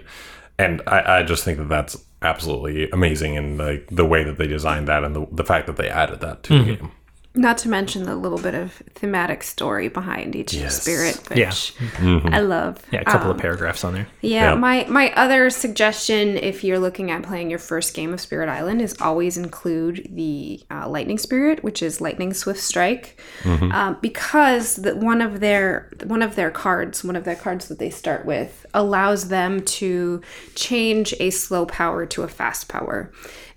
[0.58, 4.46] and I, I just think that that's absolutely amazing in like the way that they
[4.46, 6.84] designed that and the, the fact that they added that to the mm-hmm.
[6.84, 6.92] game.
[7.36, 10.80] Not to mention the little bit of thematic story behind each Yes.
[10.80, 12.20] spirit, which Yeah.
[12.30, 12.78] I love.
[12.92, 14.06] Yeah, a couple Um, of paragraphs on there.
[14.20, 14.54] Yeah, Yeah.
[14.54, 18.80] my my other suggestion, if you're looking at playing your first game of Spirit Island,
[18.80, 24.94] is always include the uh, Lightning Spirit, which is Lightning Swift Strike, um, because the,
[24.94, 28.64] one of their one of their cards, one of their cards that they start with,
[28.74, 30.20] allows them to
[30.54, 33.10] change a slow power to a fast power,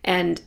[0.03, 0.41] and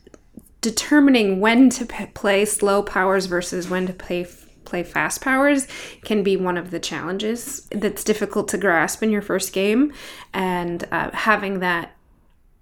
[0.61, 4.27] determining when to p- play slow powers versus when to play
[4.65, 5.67] play fast powers
[6.05, 9.93] can be one of the challenges that's difficult to grasp in your first game
[10.33, 11.97] and uh, having that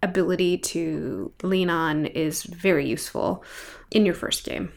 [0.02, 3.44] ability to lean on is very useful
[3.90, 4.72] in your first game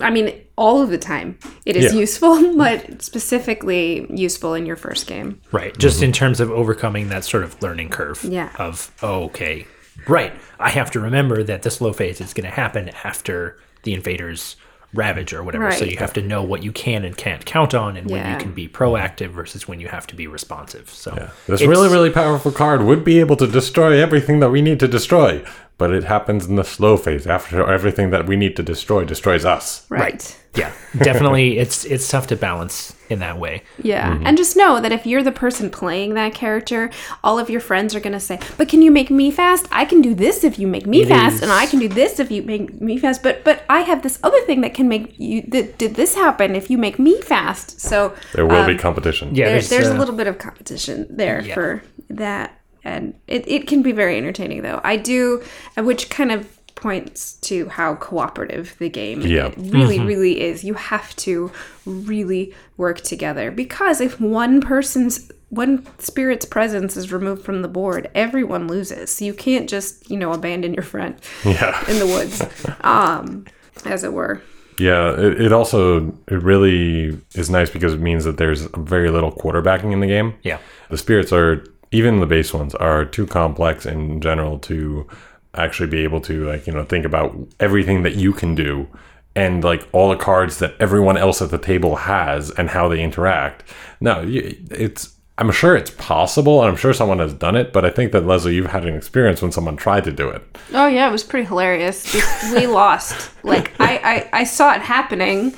[0.00, 2.00] i mean all of the time it is Yeah.
[2.00, 5.76] useful but specifically useful in your first game Right.
[5.78, 8.22] Just in terms of overcoming that sort of learning curve.
[8.22, 8.50] Yeah.
[8.58, 9.66] Of, oh, okay,
[10.06, 10.32] right.
[10.58, 14.56] I have to remember that the slow phase is going to happen after the invaders
[14.94, 15.70] ravage or whatever.
[15.72, 18.38] So you have to know what you can and can't count on and when you
[18.38, 20.88] can be proactive versus when you have to be responsive.
[20.90, 24.80] So This really, really powerful card would be able to destroy everything that we need
[24.80, 25.44] to destroy,
[25.78, 29.44] but it happens in the slow phase after everything that we need to destroy destroys
[29.44, 29.86] us.
[29.90, 31.58] right, Yeah, definitely.
[31.58, 33.62] it's it's tough to balance in that way.
[33.82, 34.18] Yeah.
[34.24, 36.90] And just know that if you're the person playing that character,
[37.22, 39.68] all of your friends are going to say, "But can you make me fast?
[39.70, 41.88] I can do this if you make me It fast, is- and I can do
[41.88, 43.22] this if you make me fast.
[43.22, 46.56] But but I have this other thing that can make you that did this happen
[46.56, 49.34] if you make me fast." So There will um, be competition.
[49.34, 51.52] Yeah, there, there's, uh, a little bit of competition there Yeah.
[51.54, 55.42] for that and it, it can be very entertaining though i do
[55.76, 56.40] uh, which kind of
[56.76, 59.46] points to how cooperative the game Yeah.
[59.46, 61.50] it really really is you have to
[61.86, 68.10] really work together because if one person's one spirit's presence is removed from the board
[68.14, 71.14] everyone loses so you can't just you know abandon your friend
[71.44, 71.82] Yeah.
[71.90, 72.42] in the woods
[72.82, 73.46] um
[73.84, 74.42] as it were
[74.78, 79.32] Yeah, it, it also it really is nice because it means that there's very little
[79.32, 80.34] quarterbacking in the game.
[80.42, 80.58] Yeah.
[80.90, 81.64] The spirits are
[81.96, 85.06] even the base ones are too complex in general to
[85.54, 88.86] actually be able to like you know think about everything that you can do
[89.34, 93.02] and like all the cards that everyone else at the table has and how they
[93.02, 93.62] interact.
[94.00, 97.70] No, it's I'm sure it's possible, and I'm sure someone has done it.
[97.70, 100.42] But I think that Leslie, you've had an experience when someone tried to do it.
[100.72, 102.14] Oh yeah, it was pretty hilarious.
[102.54, 103.30] We, lost.
[103.44, 105.54] Like I, I, I saw it happening.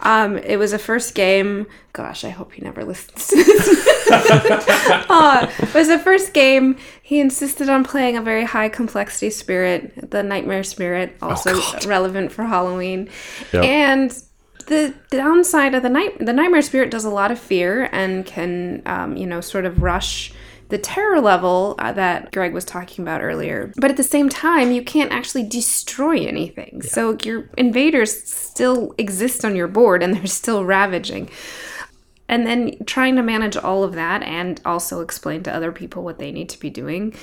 [0.00, 1.66] Um, it was a first game.
[1.92, 4.08] Gosh, I hope he never listens to this.
[5.10, 6.76] uh, it was the first game.
[7.02, 12.44] He insisted on playing a very high complexity spirit, the Nightmare Spirit, also relevant for
[12.44, 13.08] Halloween.
[13.52, 13.64] Yep.
[13.64, 14.22] And
[14.66, 18.82] the downside of the night, the Nightmare Spirit does a lot of fear and can,
[18.86, 20.32] um, you know, sort of rush
[20.68, 23.72] the terror level uh, that Greg was talking about earlier.
[23.76, 26.82] But at the same time, you can't actually destroy anything.
[26.82, 31.30] So your invaders still exist on your board and they're still ravaging.
[32.28, 36.18] And then trying to manage all of that and also explain to other people what
[36.18, 37.14] they need to be doing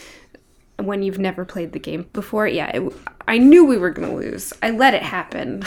[0.78, 2.48] when you've never played the game before.
[2.48, 2.94] Yeah, it,
[3.28, 4.54] I knew we were going to lose.
[4.62, 5.64] I let it happen.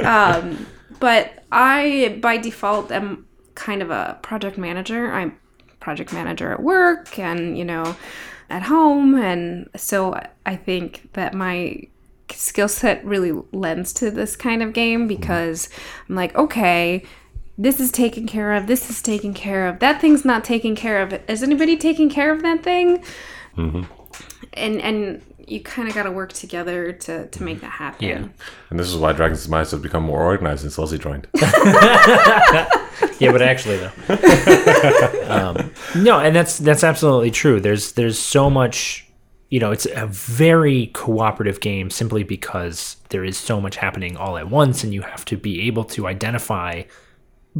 [0.06, 0.66] um,
[0.98, 5.10] but I, by default, am kind of a project manager.
[5.12, 5.38] I'm
[5.80, 7.96] project manager at work and, you know,
[8.50, 9.14] at home.
[9.16, 11.86] And so I think that my
[12.30, 15.68] skill set really lends to this kind of game because
[16.08, 17.02] I'm like, okay,
[17.58, 21.02] this is taken care of, this is taken care of, that thing's not taken care
[21.02, 21.12] of.
[21.28, 23.04] Is anybody taking care of that thing?
[23.56, 28.06] And and you kind of got to work together to to make that happen.
[28.06, 28.28] Yeah.
[28.70, 31.26] And this is why Dragons and Mice have become more organized since Leslie joined.
[31.34, 33.92] yeah, but actually though,
[35.28, 37.60] um, no, and that's that's absolutely true.
[37.60, 39.08] There's there's so much,
[39.48, 44.38] you know, it's a very cooperative game simply because there is so much happening all
[44.38, 46.82] at once, and you have to be able to identify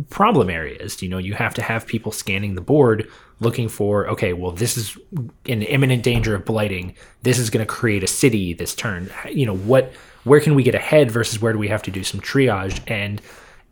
[0.08, 1.02] problem areas.
[1.02, 3.08] You know, you have to have people scanning the board
[3.40, 4.98] looking for, okay, well, this is
[5.44, 6.94] in imminent danger of blighting.
[7.22, 9.10] This is going to create a city this turn.
[9.30, 9.92] You know, what,
[10.24, 12.80] where can we get ahead versus where do we have to do some triage?
[12.86, 13.22] And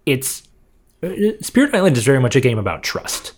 [0.07, 0.43] it's,
[1.03, 1.11] uh,
[1.41, 3.35] Spirit Island is very much a game about trust.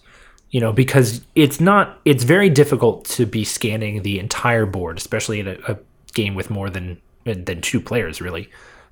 [0.50, 5.38] You know, because it's not, it's very difficult to be scanning the entire board, especially
[5.38, 5.78] in a, a
[6.12, 8.50] game with more than than two players, really.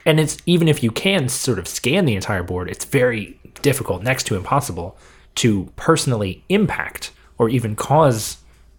[0.08, 4.02] And it's even if you can sort of scan the entire board, it's very difficult,
[4.02, 4.96] next to impossible,
[5.34, 8.38] to personally impact or even cause,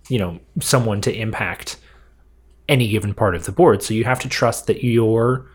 [0.09, 1.77] you know, someone to impact
[2.67, 3.83] any given part of the board.
[3.83, 5.45] So you have to trust that your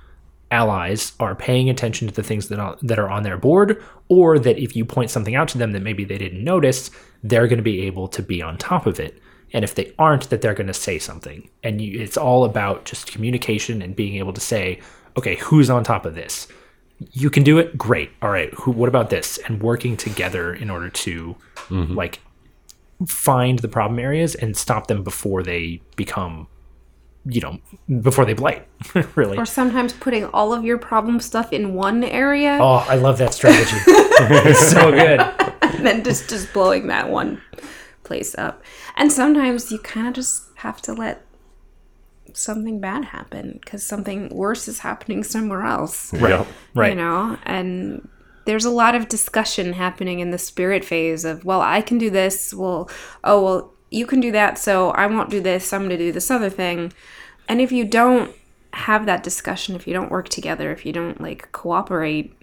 [0.52, 4.38] allies are paying attention to the things that are, that are on their board, or
[4.38, 6.92] that if you point something out to them that maybe they didn't notice,
[7.24, 9.20] they're going to be able to be on top of it.
[9.52, 11.50] And if they aren't, that they're going to say something.
[11.64, 14.80] And you, it's all about just communication and being able to say,
[15.16, 16.48] okay, who's on top of this?
[17.12, 18.10] You can do it, great.
[18.22, 18.70] All right, who?
[18.70, 19.38] What about this?
[19.38, 21.36] And working together in order to
[21.68, 21.94] mm-hmm.
[21.94, 22.20] like
[23.06, 26.46] find the problem areas and stop them before they become,
[27.24, 27.58] you know,
[28.00, 28.66] before they blight.
[29.16, 29.36] really.
[29.36, 33.34] Or sometimes putting all of your problem stuff in one area Oh, I love that
[33.34, 33.76] strategy.
[33.86, 35.20] it's so good.
[35.20, 37.40] and then just just blowing that one
[38.04, 38.62] place up.
[38.96, 41.22] And sometimes you kind of just have to let
[42.36, 46.12] something bad happen because something worse is happening somewhere else.
[46.12, 46.46] Right.
[46.74, 46.90] Right.
[46.90, 48.08] You know, and
[48.44, 52.10] there's a lot of discussion happening in the spirit phase of, well, I can do
[52.10, 52.52] this.
[52.52, 52.90] Well,
[53.22, 54.58] oh, well, you can do that.
[54.58, 55.72] So I won't do this.
[55.72, 56.92] I'm going to do this other thing.
[57.48, 58.34] And if you don't
[58.72, 62.36] have that discussion, if you don't work together, if you don't like cooperate,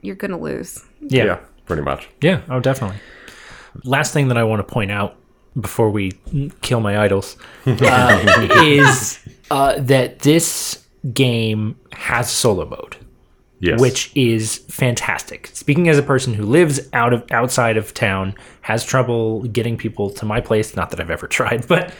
[0.00, 0.84] you're going to lose.
[1.00, 1.24] Yeah.
[1.24, 2.08] Yeah, pretty much.
[2.20, 2.98] Yeah, oh, definitely.
[3.84, 5.16] Last thing that I want to point out
[5.60, 6.12] before we
[6.62, 7.36] kill my idols
[7.66, 9.18] uh, is
[9.50, 12.96] uh, that this game has solo mode,
[13.60, 13.80] Yes.
[13.80, 15.48] which is fantastic.
[15.48, 20.10] Speaking as a person who lives out of outside of town, has trouble getting people
[20.10, 20.76] to my place.
[20.76, 21.92] Not that I've ever tried, but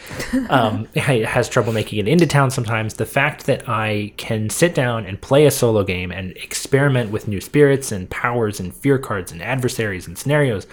[0.50, 2.94] um, has trouble making it into town sometimes.
[2.94, 7.26] The fact that I can sit down and play a solo game and experiment with
[7.26, 10.66] new spirits and powers and fear cards and adversaries and scenarios,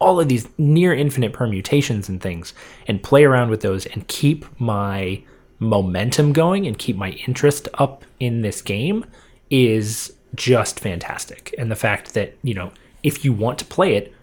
[0.00, 2.52] all of these near infinite permutations and things,
[2.88, 5.22] and play around with those and keep my
[5.58, 9.04] momentum going and keep my interest up in this game
[9.50, 11.54] is just fantastic.
[11.58, 12.72] And the fact that, you know,
[13.02, 14.14] if you want to play it,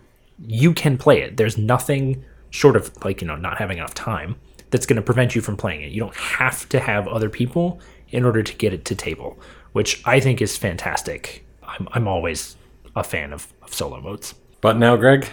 [0.45, 1.37] you can play it.
[1.37, 4.35] There's nothing short of like, you know, not having enough time
[4.69, 5.91] that's going to prevent you from playing it.
[5.91, 9.37] You don't have to have other people in order to get it to table,
[9.73, 11.45] which I think is fantastic.
[11.63, 12.55] I'm, I'm always
[12.95, 14.33] a fan of, of solo modes.
[14.61, 15.27] But now, Greg,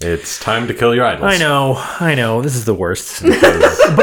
[0.00, 1.24] it's time to kill your idols.
[1.24, 2.40] I know, I know.
[2.40, 3.22] This is the worst.
[3.22, 3.34] but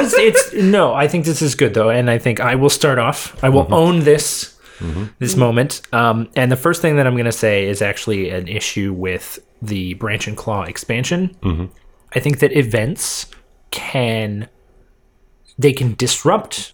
[0.04, 0.94] it's, it's no.
[0.94, 3.42] I think this is good though, and I think I will start off.
[3.44, 3.74] I will mm-hmm.
[3.74, 5.06] own this mm-hmm.
[5.20, 5.82] this moment.
[5.92, 9.40] Um, and the first thing that I'm going to say is actually an issue with
[9.62, 11.36] the Branch and Claw expansion.
[11.42, 11.66] Mm-hmm.
[12.14, 13.28] I think that events
[13.72, 14.50] can
[15.58, 16.74] they can disrupt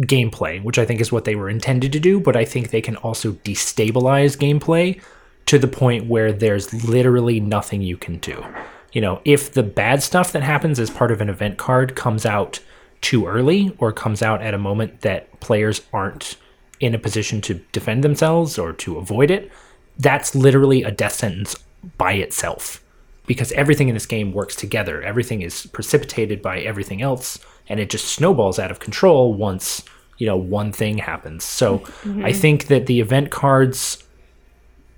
[0.00, 2.80] gameplay, which I think is what they were intended to do, but I think they
[2.80, 5.00] can also destabilize gameplay
[5.46, 8.44] to the point where there's literally nothing you can do.
[8.92, 12.26] You know, if the bad stuff that happens as part of an event card comes
[12.26, 12.60] out
[13.00, 16.36] too early or comes out at a moment that players aren't
[16.80, 19.50] in a position to defend themselves or to avoid it,
[19.98, 21.56] that's literally a death sentence
[21.96, 22.82] by itself
[23.26, 25.02] because everything in this game works together.
[25.02, 27.38] Everything is precipitated by everything else,
[27.68, 29.82] and it just snowballs out of control once
[30.18, 31.44] you know one thing happens.
[31.44, 32.24] So mm-hmm.
[32.24, 34.01] I think that the event cards,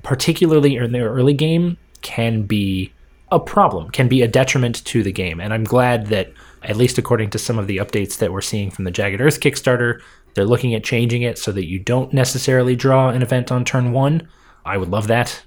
[0.05, 2.93] particularly in the early game, can be
[3.33, 5.41] a problem, can be a detriment to the game.
[5.41, 6.33] And I'm glad that,
[6.63, 9.41] at least according to some of the updates that we're seeing from the Jagged Earth
[9.41, 10.01] Kickstarter,
[10.35, 13.93] they're looking at changing it so that you don't necessarily draw an event on turn
[13.93, 14.29] one.
[14.65, 15.43] I would love that,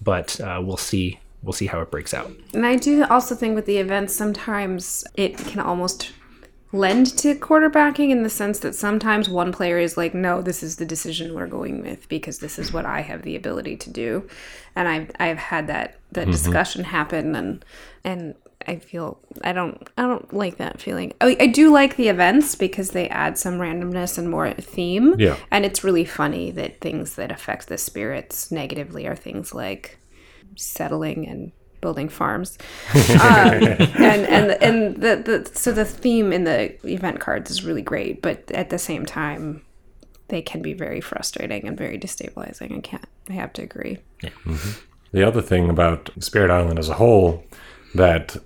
[0.00, 1.18] but uh, we'll see.
[1.42, 2.32] We'll see how it breaks out.
[2.54, 6.12] And I do also think with the events, sometimes it can almost
[6.72, 10.76] lend to quarterbacking in the sense that sometimes one player is like, no, this is
[10.76, 14.28] the decision we're going with because this is what I have the ability to do.
[14.74, 16.32] And I've, I've had that, that mm-hmm.
[16.32, 17.64] discussion happen and,
[18.04, 18.34] and
[18.66, 21.12] I feel I don't I don't like that feeling.
[21.20, 25.14] I, I do like the events because they add some randomness and more theme.
[25.18, 25.36] Yeah.
[25.50, 29.98] And it's really funny that things that affect the spirits negatively are things like
[30.56, 32.58] settling and building farms.
[32.94, 37.82] um, and and and the, the so the theme in the event cards is really
[37.82, 39.62] great, but at the same time
[40.28, 42.76] they can be very frustrating and very destabilizing.
[42.76, 43.98] I can't I have to agree.
[45.12, 47.44] The other thing about Spirit Island as a whole
[47.94, 48.36] that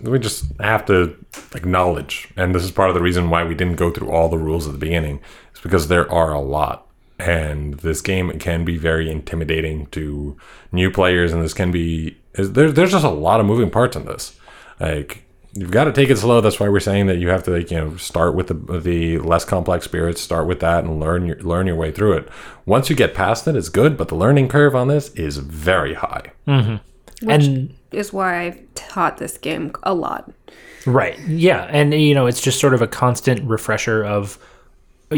[0.00, 1.16] we just have to
[1.54, 4.38] acknowledge, and this is part of the reason why we didn't go through all the
[4.38, 5.20] rules at the beginning,
[5.54, 6.83] is because there are a lot.
[7.24, 10.36] And this game can be very intimidating to
[10.72, 13.96] new players, and this can be is- there, there's just a lot of moving parts
[13.96, 14.38] in this.
[14.80, 16.40] Like you've got to take it slow.
[16.40, 19.18] That's why we're saying that you have to like you know start with the the
[19.18, 22.28] less complex spirits, start with that, and learn your learn your way through it.
[22.66, 25.94] Once you get past it, it's good, but the learning curve on this is very
[25.94, 26.32] high.
[26.46, 30.30] and Is why I've taught this game a lot.
[30.86, 31.18] Right.
[31.20, 31.62] Yeah.
[31.70, 34.36] And, you know, it's just sort of a constant refresher of,
[35.10, 35.16] uh,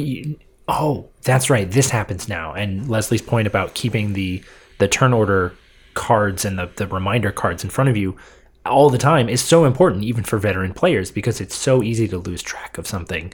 [0.69, 1.71] oh, that's right.
[1.71, 2.55] This happens now.
[2.55, 4.43] And Leslie's point about keeping the,
[4.79, 5.53] the turn order
[5.95, 8.17] cards and the, the reminder cards in front of you
[8.65, 12.19] all the time is so important, even for veteran players, because it's so easy to
[12.19, 13.33] lose track of something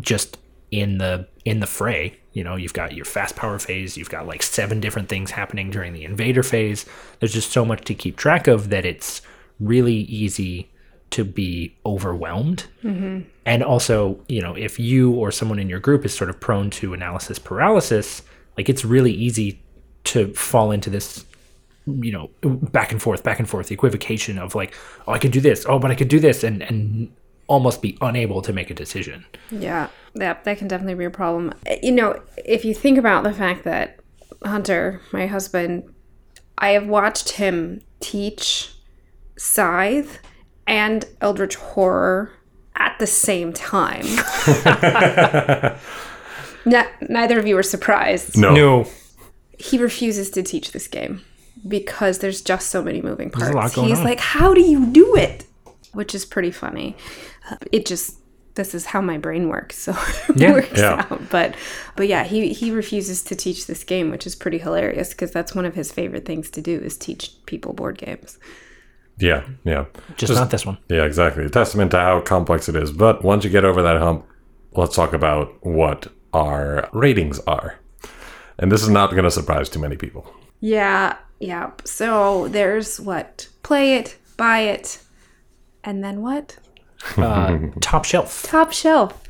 [0.00, 0.36] just
[0.70, 2.18] in the in the fray.
[2.32, 5.70] You know, you've got your fast power phase, you've got like seven different things happening
[5.70, 6.86] during the invader phase.
[7.20, 9.22] There's just so much to keep track of that it's
[9.60, 10.70] really easy
[11.10, 12.66] to be overwhelmed.
[12.84, 13.28] Mm-hmm.
[13.46, 16.70] And also, you know, if you or someone in your group is sort of prone
[16.70, 18.22] to analysis paralysis,
[18.56, 19.62] like it's really easy
[20.04, 21.24] to fall into this
[21.86, 24.74] you know back and forth back and forth equivocation of like
[25.06, 25.64] oh i could do this.
[25.66, 27.10] Oh but i could do this and and
[27.48, 29.24] almost be unable to make a decision.
[29.50, 31.52] Yeah, that that can definitely be a problem.
[31.82, 33.98] You know, if you think about the fact that
[34.44, 35.92] Hunter, my husband,
[36.56, 38.74] I have watched him teach
[39.36, 40.20] Scythe
[40.68, 42.30] and Eldritch Horror
[42.76, 44.04] at the same time.
[46.64, 48.36] Ne- neither of you are surprised.
[48.36, 48.86] No, no
[49.58, 51.22] He refuses to teach this game
[51.66, 53.50] because there's just so many moving parts.
[53.50, 54.04] a lot going He's on.
[54.04, 55.46] like, "How do you do it?"
[55.94, 56.96] Which is pretty funny.
[57.50, 58.16] Uh, It just
[58.54, 59.92] this is how my brain works, so
[60.28, 60.52] it Yeah.
[60.52, 61.06] works Yeah.
[61.10, 61.30] out.
[61.30, 61.54] But
[61.96, 65.54] but yeah, he he refuses to teach this game, which is pretty hilarious because that's
[65.54, 68.38] one of his favorite things to do is teach people board games.
[69.18, 71.44] Yeah, yeah, just, not this one yeah, exactly.
[71.44, 72.92] A testament to how complex it is.
[72.92, 74.26] But once you get over that hump,
[74.72, 77.78] let's talk about what our ratings are.
[78.58, 80.32] And this is not going to surprise too many people.
[80.60, 81.70] Yeah, yeah.
[81.84, 85.00] So there's what play it, buy it,
[85.84, 86.58] and then what?
[87.16, 89.22] uh, top shelf Top shelf.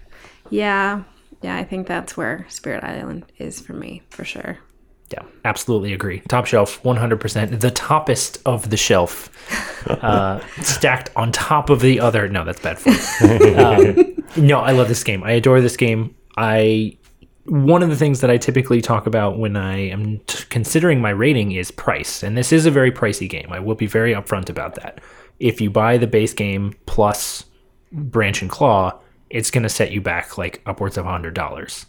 [0.51, 1.05] Yeah.
[1.43, 4.59] Yeah, I think that's where Spirit Island is for me, for sure.
[5.11, 9.31] Yeah absolutely agree top shelf 100% the toppest of the shelf
[9.89, 14.89] uh, stacked on top of the other no that's bad form um, no i love
[14.89, 16.97] this game i adore this game i
[17.49, 21.11] one of the things that I typically talk about when I am t- considering my
[21.11, 22.23] rating is price.
[22.23, 23.49] And this is a very pricey game.
[23.51, 25.01] I will be very upfront about that.
[25.41, 27.45] If you buy the base game plus
[27.91, 28.99] Branch and Claw,
[29.31, 31.87] it's going to set you back like upwards of $100.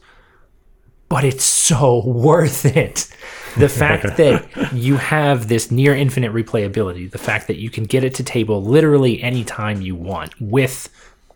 [1.09, 3.07] But it's so worth it.
[3.57, 8.03] The fact that you have this near infinite replayability, the fact that you can get
[8.03, 10.89] it to table literally anytime you want with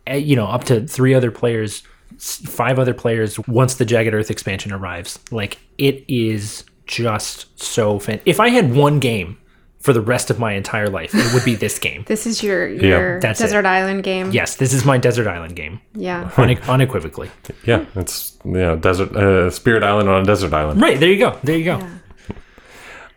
[0.10, 1.84] uh, you know up to 3 other players
[2.20, 5.20] five other players once the Jagged Earth expansion arrives.
[5.32, 8.22] Like it is just so fan.
[8.26, 9.38] If I had one game
[9.84, 12.04] for the rest of my entire life, it would be this game.
[12.14, 13.44] This is your your That's it.
[13.44, 14.32] desert island game.
[14.32, 16.30] Yes, this is my desert island game, Yeah.
[16.38, 17.30] une- unequivocally.
[17.66, 20.82] Yeah, it's you know desert uh, Spirit Island on a desert island.
[20.82, 21.38] Right there you go.
[21.44, 21.80] There you go.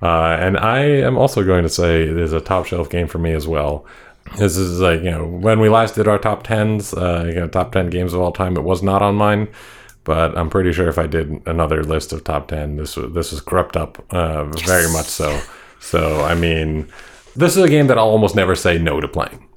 [0.02, 3.18] Uh, and I am also going to say it is a top shelf game for
[3.18, 3.86] me as well.
[4.38, 7.48] This is like you know when we last did our top tens, uh, you know
[7.48, 8.56] top ten games of all time.
[8.56, 9.48] It was not on mine,
[10.04, 13.30] but I'm pretty sure if I did another list of top ten, this was this
[13.32, 15.40] was crept up uh, very much so.
[15.80, 16.88] So I mean,
[17.34, 19.48] this is a game that I'll almost never say no to playing.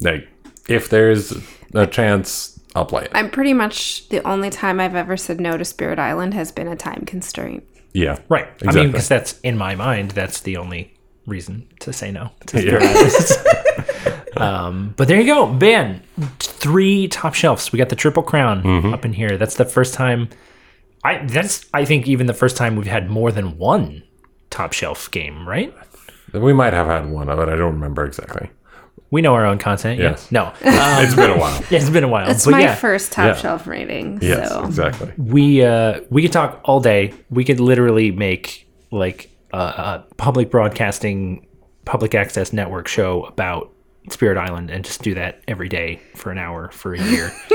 [0.00, 0.28] Like
[0.68, 1.32] if there's
[1.74, 3.10] a chance, I'll play it.
[3.14, 6.68] I'm pretty much the only time I've ever said no to Spirit Island has been
[6.68, 7.64] a time constraint.
[7.92, 8.46] Yeah, Right.
[8.66, 10.94] I mean, because that's in my mind, that's the only
[11.26, 13.36] reason to say no to Spirit Islands.
[14.36, 16.02] um, but there you go, Ben.
[16.38, 17.72] Three top shelves.
[17.72, 19.36] We got the triple crown up in here.
[19.36, 20.28] That's the first time.
[21.02, 24.02] I that's I think even the first time we've had more than one
[24.50, 25.48] top shelf game.
[25.48, 25.74] Right.
[26.32, 28.50] We might have had one, but I don't remember exactly.
[29.10, 29.98] We know our own content.
[29.98, 30.10] yeah.
[30.10, 30.30] Yes.
[30.30, 30.46] No.
[30.46, 31.64] Um, It's been a while.
[31.70, 32.30] it's been a while.
[32.30, 32.74] It's but my yeah.
[32.76, 33.40] first top Yeah.
[33.40, 34.20] shelf rating.
[34.22, 35.12] Yes, so exactly.
[35.18, 40.50] we uh we could talk all day we could literally make like a, a public
[40.50, 41.46] broadcasting
[41.84, 43.72] public access network show about
[44.10, 47.32] spirit island and just do that every day for an hour for a year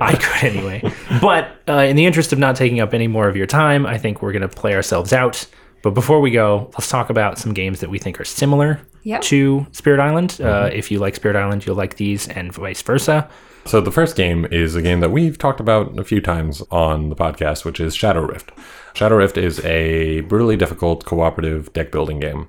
[0.00, 0.82] i could anyway
[1.20, 3.96] but uh, in the interest of not taking up any more of your time i
[3.98, 5.46] think we're going to play ourselves out
[5.88, 9.22] but before we go let's talk about some games that we think are similar Yep.
[9.22, 13.28] to spirit island uh, if you like spirit island you'll like these and vice versa
[13.64, 17.08] So the first game is a game that we've talked about a few times on
[17.10, 18.50] the podcast, which is Shadow Rift.
[18.94, 22.48] Shadow Rift is a brutally difficult cooperative deck building game.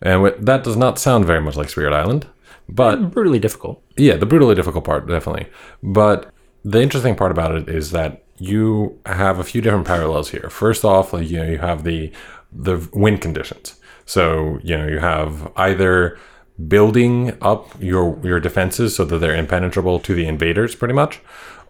[0.00, 2.26] And that does not sound very much like Spirit Island,
[2.68, 5.46] but brutally difficult yeah, the brutally difficult part, definitely.
[5.82, 6.30] But
[6.64, 10.48] the interesting part about it is that you have a few different parallels here.
[10.50, 12.12] First off, like you know, you have the
[12.52, 13.76] the win conditions.
[14.06, 16.18] So you know, you have either
[16.68, 21.20] building up your your defenses so that they're impenetrable to the invaders, pretty much,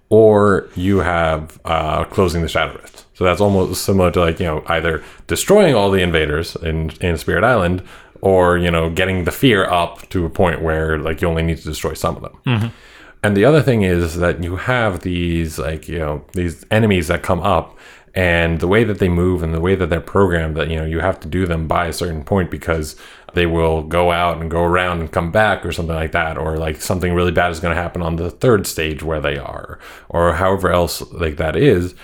[0.09, 3.07] or you have uh, closing the shadow rift.
[3.15, 7.17] So that's almost similar to like you know either destroying all the invaders in in
[7.17, 7.83] Spirit Island,
[8.21, 11.59] or you know getting the fear up to a point where like you only need
[11.59, 12.39] to destroy some of them.
[13.23, 17.23] And the other thing is that you have these like you know these enemies that
[17.23, 17.77] come up,
[18.15, 20.85] and the way that they move and the way that they're programmed that you know
[20.85, 22.97] you have to do them by a certain point because
[23.35, 26.57] they will go out and go around and come back or something like that, or
[26.57, 29.79] like something really bad is going to happen on the third stage where they are,
[30.09, 31.95] or however else like that is.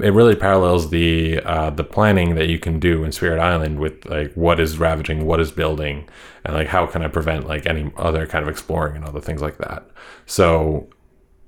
[0.00, 4.06] It really parallels the uh, the planning that you can do in Spirit Island with
[4.06, 6.08] like what is ravaging, what is building,
[6.44, 9.42] and like how can I prevent like any other kind of exploring and other things
[9.42, 9.84] like that.
[10.26, 10.88] So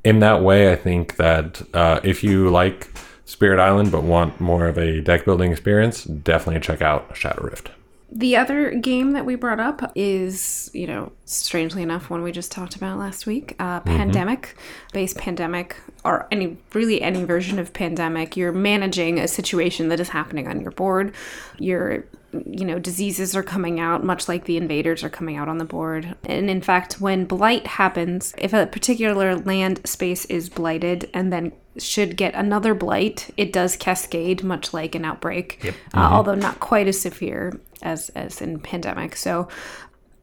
[0.05, 2.89] in that way, I think that uh, if you like
[3.33, 7.70] Spirit Island but want more of a deck building experience, definitely check out Shadow Rift.
[8.14, 12.53] The other game that we brought up is, you know, strangely enough, one we just
[12.53, 14.55] talked about last week, uh, Pandemic,
[14.93, 18.37] base Pandemic, or any really any version of Pandemic.
[18.37, 21.14] You're managing a situation that is happening on your board.
[21.59, 25.59] Your, you know, diseases are coming out, much like the invaders are coming out on
[25.59, 26.14] the board.
[26.24, 31.53] And in fact, when blight happens, if a particular land space is blighted and then
[31.78, 36.89] should get another blight, it does cascade, much like an outbreak, uh, although not quite
[36.89, 39.16] as severe as as in pandemic.
[39.16, 39.49] So,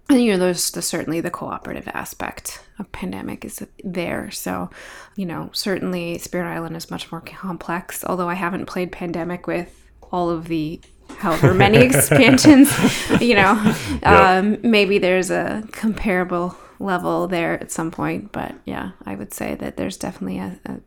[0.10, 4.32] you know, there's the, certainly the cooperative aspect of pandemic is there.
[4.32, 4.70] So,
[5.16, 8.04] you know, certainly Spirit Island is much more complex.
[8.04, 9.76] Although I haven't played pandemic with
[10.12, 10.82] all of the
[11.18, 12.72] however many expansions,
[13.22, 18.32] you know, um, maybe there's a comparable level there at some point.
[18.32, 20.80] But yeah, I would say that there's definitely a, a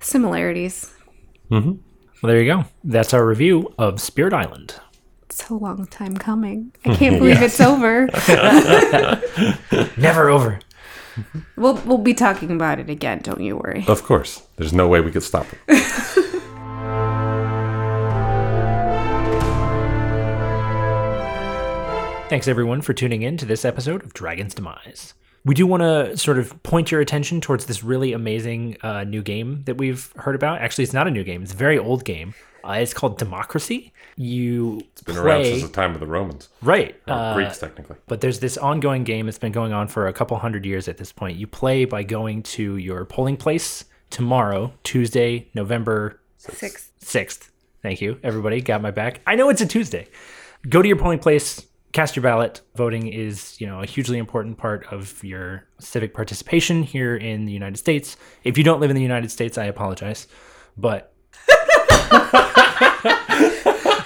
[0.00, 0.92] similarities.
[1.50, 1.78] Well,
[2.22, 2.64] there you go.
[2.82, 4.74] That's our review of Spirit Island.
[5.24, 6.72] It's a long time coming.
[6.84, 8.06] I can't believe it's over.
[9.96, 10.60] Never over.
[11.56, 13.20] We'll we'll be talking about it again.
[13.22, 13.84] Don't you worry.
[13.86, 16.30] Of course, there's no way we could stop it.
[22.34, 25.14] Thanks everyone for tuning in to this episode of Dragon's Demise.
[25.44, 29.22] We do want to sort of point your attention towards this really amazing uh, new
[29.22, 30.58] game that we've heard about.
[30.58, 32.34] Actually, it's not a new game; it's a very old game.
[32.64, 33.92] Uh, it's called Democracy.
[34.16, 37.94] You it's Been around since the time of the Romans, right, or uh, Greeks technically.
[38.08, 40.96] but there's this ongoing game that's been going on for a couple hundred years at
[40.96, 41.38] this point.
[41.38, 46.90] You play by going to your polling place tomorrow, Tuesday, November Six.
[47.00, 47.50] 6th.
[47.80, 48.60] Thank you, everybody.
[48.60, 49.20] Got my back.
[49.24, 50.08] I know it's a Tuesday.
[50.68, 51.64] Go to your polling place,
[51.94, 52.60] cast your ballot.
[52.74, 57.52] Voting is, you know, a hugely important part of your civic participation here in the
[57.52, 58.16] United States.
[58.42, 60.26] If you don't live in the United States, I apologize.
[60.76, 61.14] But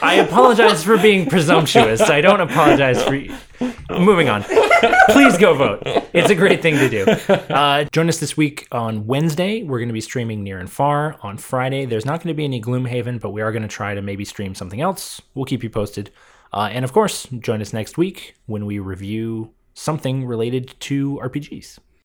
[0.01, 2.03] I apologize for being presumptuous.
[2.03, 3.18] I don't apologize for.
[3.91, 4.45] Moving on.
[5.09, 5.82] Please go vote.
[6.12, 7.05] It's a great thing to do.
[7.53, 9.62] Uh, join us this week on Wednesday.
[9.62, 11.16] We're going to be streaming Near and Far.
[11.22, 13.95] On Friday, there's not going to be any Gloomhaven, but we are going to try
[13.95, 15.22] to maybe stream something else.
[15.34, 16.11] We'll keep you posted.
[16.53, 21.78] Uh, and of course, join us next week when we review something related to RPGs.